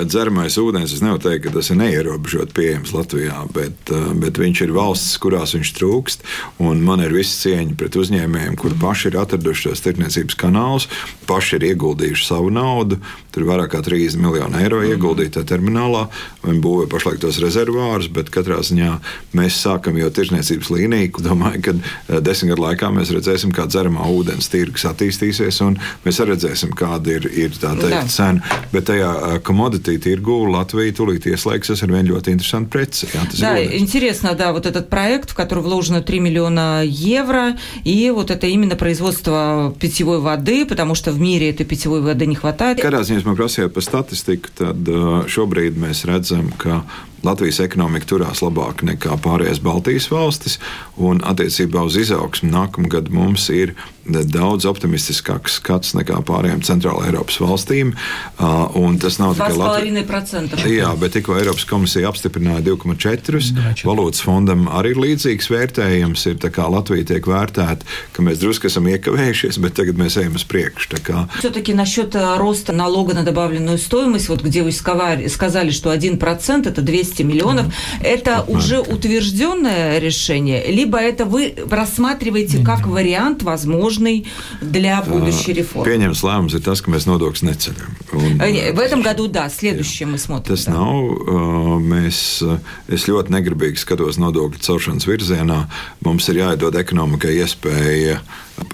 [0.09, 4.73] Dzeramais ūdens, es nevaru teikt, ka tas ir neierobežot pieejams Latvijā, bet, bet viņš ir
[4.75, 6.25] valsts, kurās viņš trūkst.
[6.59, 10.89] Man ir viss cieņa pret uzņēmējiem, kur paši ir atraduši šos tirdzniecības kanālus,
[11.29, 12.99] paši ir ieguldījuši savu naudu.
[13.31, 16.05] Tur ir vairāk kā 30 miljonu eiro ieguldīta terminālā.
[16.45, 18.93] Viņi būvē pašlaik tos rezervārus, bet katrā ziņā
[19.35, 21.23] mēs sākam jau tirdzniecības līniju.
[21.25, 25.61] Domāju, ka desmit gadu laikā mēs redzēsim, kā dzeramā ūdens tirgus attīstīsies.
[25.65, 28.59] Un Mēs redzēsim, kāda ir, ir tā teikt, cena.
[28.73, 33.09] Bet tajā commodity tirgu Латвия тулīt ieslēgsies ar vienu ļoti interesantu preci.
[33.09, 38.31] Jā, да, интересно, да, вот этот проект, в который вложено 3 миллиона евро, и вот
[38.31, 42.79] это именно производство питьевой воды, потому что в мире этой питьевой воды не хватает.
[42.79, 44.88] Kādā ziņā man prasījāt par statistiku, tad
[45.30, 46.82] šobrīd mēs redzam, ka
[47.25, 50.59] Latvijas ekonomika turās labāk nekā pārējās Baltijas valstis,
[51.01, 53.73] un attiecībā uz izaugsmu nākamgad mums ir
[54.05, 57.95] daudz optimistiskāks skats nekā pārējām centrāla Eiropas valstīm.
[58.37, 60.65] Tas nav tikai Latvijas.
[60.69, 63.41] Jā, bet tikko Eiropas komisija apstiprināja 2,4.
[63.87, 66.27] Valūtas fondam arī ir līdzīgs vērtējums.
[66.29, 70.37] Ir tā kā Latvija tiek vērtēta, ka mēs drusku esam iekavējušies, bet tagad mēs ejam
[70.37, 71.01] uz priekšu.
[71.39, 77.08] Все-таки насчет роста налога на добавленную стоимость, вот где вы сказали, что 1% это 200
[77.10, 77.66] 200 миллионов.
[78.00, 84.26] Это уже утвержденное решение, либо это вы рассматриваете как вариант возможный
[84.60, 85.90] для будущей реформы?
[85.90, 87.90] Pieņems lēmums ir tas, ka mēs nodokļus neceļam.
[88.12, 88.38] Un,
[88.74, 90.54] в этом году, да, следующее мы смотрим.
[90.54, 90.72] Tas да.
[90.72, 92.42] nav, mēs,
[92.88, 95.64] es ļoti negribīgi skatos nodokļu celšanas virzienā.
[96.04, 98.20] Mums ir jāiedod ekonomikai iespēja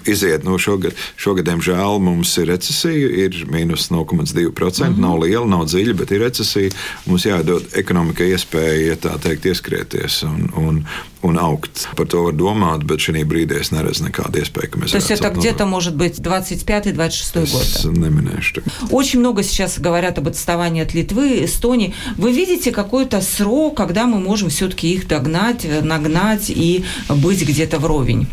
[0.05, 0.43] iziet.
[0.43, 4.87] Nu, šogad, šogad, diemžēl, mums ir recesija, ir mīnus 0,2%.
[4.87, 4.99] Mm -hmm.
[5.01, 6.71] Nav liela, nav dziļa, bet ir recesija.
[7.05, 10.85] Mums jādod ekonomikai iespēja, tā teikt, ieskrieties un, un,
[11.21, 11.87] un augt.
[11.95, 15.11] Par to var domāt, bet šī brīdī es neredzu nekādu iespēju, ka mēs То есть
[15.11, 17.97] это где-то может быть 25-26 год?
[17.97, 18.61] Neminēšu.
[18.91, 21.93] Очень много сейчас говорят об отставании от Литвы, Эстонии.
[22.17, 28.27] Вы видите какой-то срок, когда мы можем все-таки их догнать, нагнать и быть где-то вровень?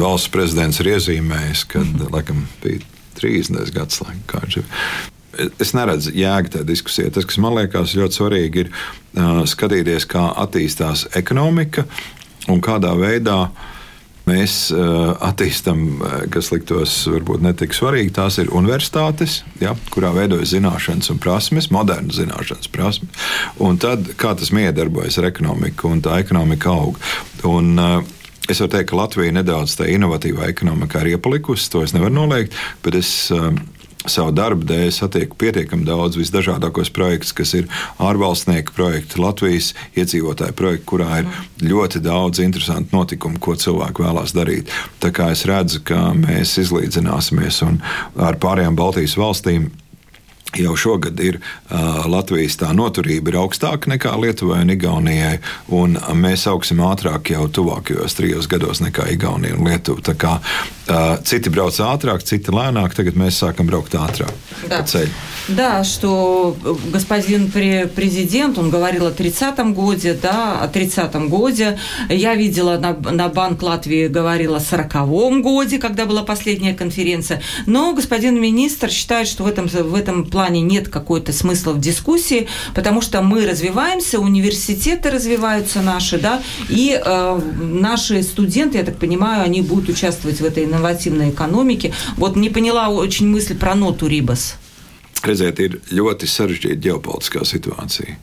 [0.00, 2.12] Valsts prezidents ir iezīmējis, ka mm -hmm.
[2.12, 2.80] laikam bija
[3.20, 3.72] 30.
[3.72, 4.40] gadsimta.
[5.60, 7.10] Es neredzu jēgu tajā diskusijā.
[7.10, 11.86] Tas, kas man liekas ļoti svarīgi, ir uh, skatīties, kā attīstās ekonomika
[12.52, 13.46] un kādā veidā
[14.28, 18.12] mēs uh, attīstām, kas liktos varbūt netik svarīgi.
[18.14, 23.10] Tās ir universitātes, ja, kurā veidojas zināšanas un prasmes, modernas zināšanas prasmes.
[23.58, 27.00] Un tad, kā tas miedarbojas ar ekonomiku, un tā ekonomika aug.
[27.48, 31.94] Un, uh, Es varu teikt, ka Latvija nedaudz tā inovatīvā ekonomikā ir iepalikusi, to es
[31.94, 33.60] nevaru noliegt, bet es um,
[34.10, 37.68] savu darbu dēļ satieku pietiekami daudz visdažādākos projektus, kas ir
[38.02, 41.30] ārvalstnieku projekti, Latvijas iedzīvotāju projekti, kurā ir
[41.62, 44.72] ļoti daudz interesantu notikumu, ko cilvēki vēlās darīt.
[45.02, 49.70] Tā kā es redzu, ka mēs izlīdzināsimies ar pārējām Baltijas valstīm
[50.55, 55.35] Jau šogad ir uh, Latvijas tā noturība ir augstāka nekā Lietuvai un Igaunijai,
[55.75, 60.01] un mēs augsim ātrāk jau tuvākajos trijos gados nekā Igaunija un Lietuva.
[60.07, 64.31] Tā kā uh, citi brauc ātrāk, citi lēnāk, tagad mēs sākam braukt ātrāk
[64.69, 64.79] да.
[64.79, 65.11] по ceļu.
[65.47, 66.57] Да, что
[66.91, 71.79] господин президент, он говорил о 30-м годе, да, о 30-м годе.
[72.09, 77.41] Я видела на, на Банк Латвии говорил о 40-м годе, когда была последняя конференция.
[77.65, 81.80] Но господин министр считает, что в этом, в этом плане плане нет какой-то смысла в
[81.80, 88.96] дискуссии, потому что мы развиваемся, университеты развиваются наши, да, и э, наши студенты, я так
[88.98, 91.94] понимаю, они будут участвовать в этой инновативной экономике.
[92.16, 94.56] Вот не поняла очень мысль про ноту Рибас.
[95.22, 98.16] Redziet, ir ļoti sarežģīta ģeopolitiskā situācija.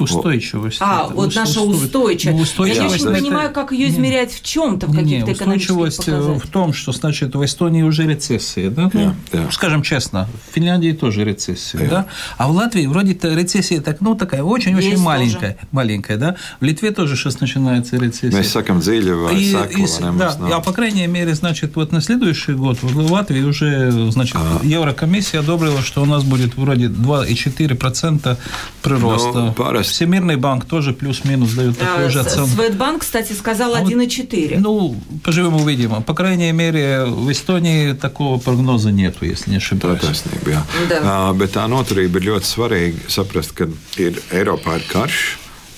[0.00, 0.78] Устойчивость.
[0.80, 2.42] А, это, вот наша устойчивость.
[2.42, 3.04] устойчивость.
[3.04, 7.34] Я не понимаю, как ее измерять в чем-то, в каких-то устойчивость в том, что, значит,
[7.34, 8.90] в Эстонии уже рецессия, да?
[8.92, 11.90] Ну, yeah, Скажем честно, в Финляндии тоже рецессия, yeah.
[11.90, 12.06] да?
[12.36, 15.68] А в Латвии вроде рецессия так, ну, такая очень-очень маленькая, тоже.
[15.72, 16.36] маленькая, да?
[16.60, 18.36] В Литве тоже сейчас начинается рецессия.
[18.36, 22.78] Мы сакам дзиļava, и, и, да, а по крайней мере, значит, вот на следующий год
[22.82, 24.60] в Латвии уже, значит, а.
[24.62, 28.36] Еврокомиссия одобрила, что у нас будет вроде 2,4%
[28.82, 29.40] прироста.
[29.40, 29.52] Ну,
[29.90, 32.48] Всемирный банк тоже плюс-минус дает а, же оценку.
[32.48, 34.56] Светбанк, кстати, сказал 1,4.
[34.56, 36.02] А ну, поживем увидим.
[36.02, 40.00] По крайней мере, в Эстонии такого прогноза нету, если не ошибаюсь.
[40.00, 40.62] Tā taisnība, jā.
[40.88, 41.00] Да.
[41.00, 43.68] Uh, bet tā noturība ir ļoti svarīga saprast, ka
[44.00, 45.20] ir Eiropā ir karš,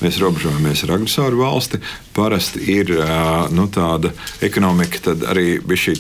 [0.03, 1.83] mēs robežojamies ar agresoru valsti.
[2.13, 2.93] Parasti ir
[3.57, 4.13] nu, tāda
[4.45, 5.99] ekonomika, tad arī bija šī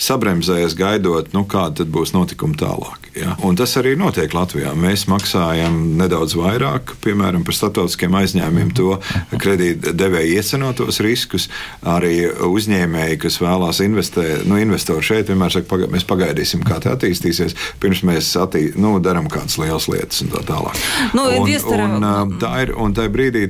[0.00, 3.00] sabremzējas, gaidot, nu, kāda būs notikuma tālāk.
[3.14, 3.34] Ja?
[3.42, 4.70] Un tas arī notiek Latvijā.
[4.78, 8.98] Mēs maksājam nedaudz vairāk, piemēram, par starptautiskiem aizņēmumiem, to
[9.42, 11.48] kredītdevēju iecenotos riskus.
[11.82, 16.94] Arī uzņēmēji, kas vēlās investēt, nu, investori šeit vienmēr saka, paga mēs pagaidīsim, kā tā
[16.94, 20.78] attīstīsies, pirms mēs attī, nu, darām kādas lielas lietas un tā tālāk.
[21.16, 23.46] Nu, un, un, tā ir, un tā brīdī,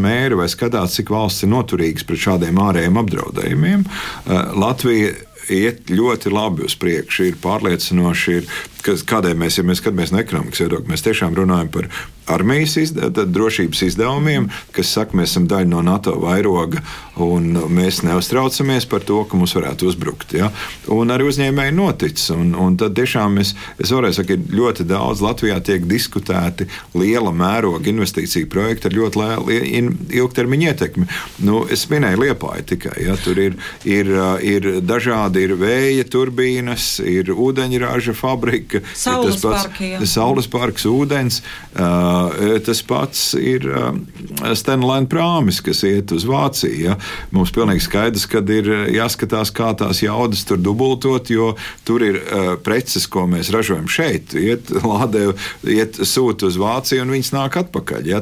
[0.00, 3.84] mēri vai skatās, cik valsts ir noturīgas pret šādiem ārējiem apdraudējumiem.
[4.60, 5.12] Latvija
[5.50, 8.50] iet ļoti labi uz priekšu, ir pārliecinoši, ir,
[8.84, 11.90] kas, kādēļ mēs, ja mēs skatāmies no ekonomikas viedokļa, mēs tiešām runājam par
[12.30, 16.82] armijas izde, drošības izdevumiem, kas saka, mēs esam daļa no NATO vairoga
[17.20, 20.34] un mēs neuztraucamies par to, ka mums varētu uzbrukt.
[20.36, 20.50] Ja?
[20.92, 22.30] Un arī uzņēmēji noticis.
[22.34, 23.52] Un, un tad tiešām es,
[23.82, 29.20] es varēju teikt, ka ļoti daudz Latvijā tiek diskutēti liela mēroga investīciju projekti ar ļoti
[29.20, 31.08] lielu ilgtermiņa ietekmi.
[31.46, 32.96] Nu, es minēju Liepāju tikai.
[33.04, 33.18] Ja?
[33.20, 34.12] Tur ir, ir,
[34.46, 40.05] ir dažādi ir vēja turbīnas, ir ūdeņraža fabrika, saules, ir pats, parki, ja.
[40.09, 41.41] saules parks, ūdens.
[41.75, 43.65] Uh, Tas pats ir
[44.55, 46.75] Stenlēna prāmis, kas iet uz Vāciju.
[46.87, 46.95] Ja?
[47.35, 51.53] Mums pilnīgi skaidrs, ka ir jāskatās, kā tās jaudas tur dubultot, jo
[51.87, 52.19] tur ir
[52.65, 55.27] preces, ko mēs ražojam šeit, iet lādē,
[55.71, 58.09] iet sūta uz Vāciju un viņas nāk atpakaļ.
[58.11, 58.21] Ja?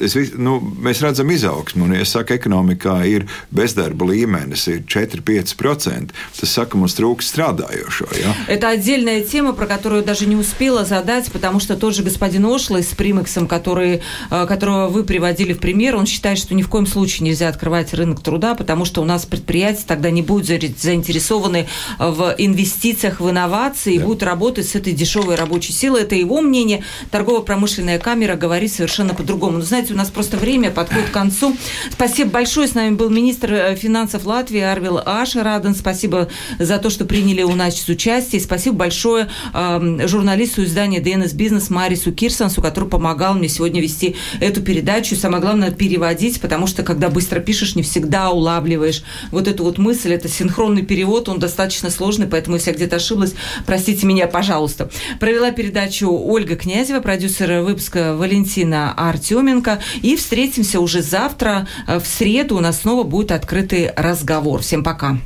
[0.00, 6.16] Es, nu, mēs redzam izaugsmu, un, ja saka, ekonomikā ir bezdarba līmenis, ir 4-5%.
[6.40, 8.10] Tas saka, mums трūкst strādājošo.
[8.20, 8.34] Ja?
[8.48, 12.83] Это отдельная тема, про которую даже не успела задать, потому что тот же господин Ошлый
[12.83, 16.87] с Примексом, который, э, которого вы приводили в пример, он считает, что ни в коем
[16.87, 21.67] случае нельзя открывать рынок труда, потому что у нас предприятия тогда не будут заинтересованы
[21.99, 26.01] в инвестициях, в инновации и будут работать с этой дешевой рабочей силой.
[26.03, 26.83] Это его мнение.
[27.11, 29.57] Торгово-промышленная камера говорит совершенно по-другому.
[29.57, 31.55] Но знаете, у нас просто время подходит к концу.
[31.91, 32.67] Спасибо большое.
[32.67, 35.75] С нами был министр э, финансов Латвии Арвил Ашераден.
[35.75, 38.41] Спасибо за то, что приняли у нас участие.
[38.41, 44.61] Спасибо большое э, журналисту издания DNS Бизнес Марису Кирсансу, который помогал мне сегодня вести эту
[44.61, 45.15] передачу.
[45.15, 50.13] Самое главное переводить, потому что когда быстро пишешь, не всегда улавливаешь вот эту вот мысль.
[50.13, 53.33] Это синхронный перевод, он достаточно сложный, поэтому если я где-то ошиблась,
[53.65, 54.89] простите меня, пожалуйста.
[55.19, 59.79] Провела передачу Ольга Князева, продюсер выпуска Валентина Артеменко.
[60.01, 61.67] И встретимся уже завтра.
[61.87, 64.61] В среду у нас снова будет открытый разговор.
[64.61, 65.17] Всем пока.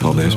[0.00, 0.36] Paldies!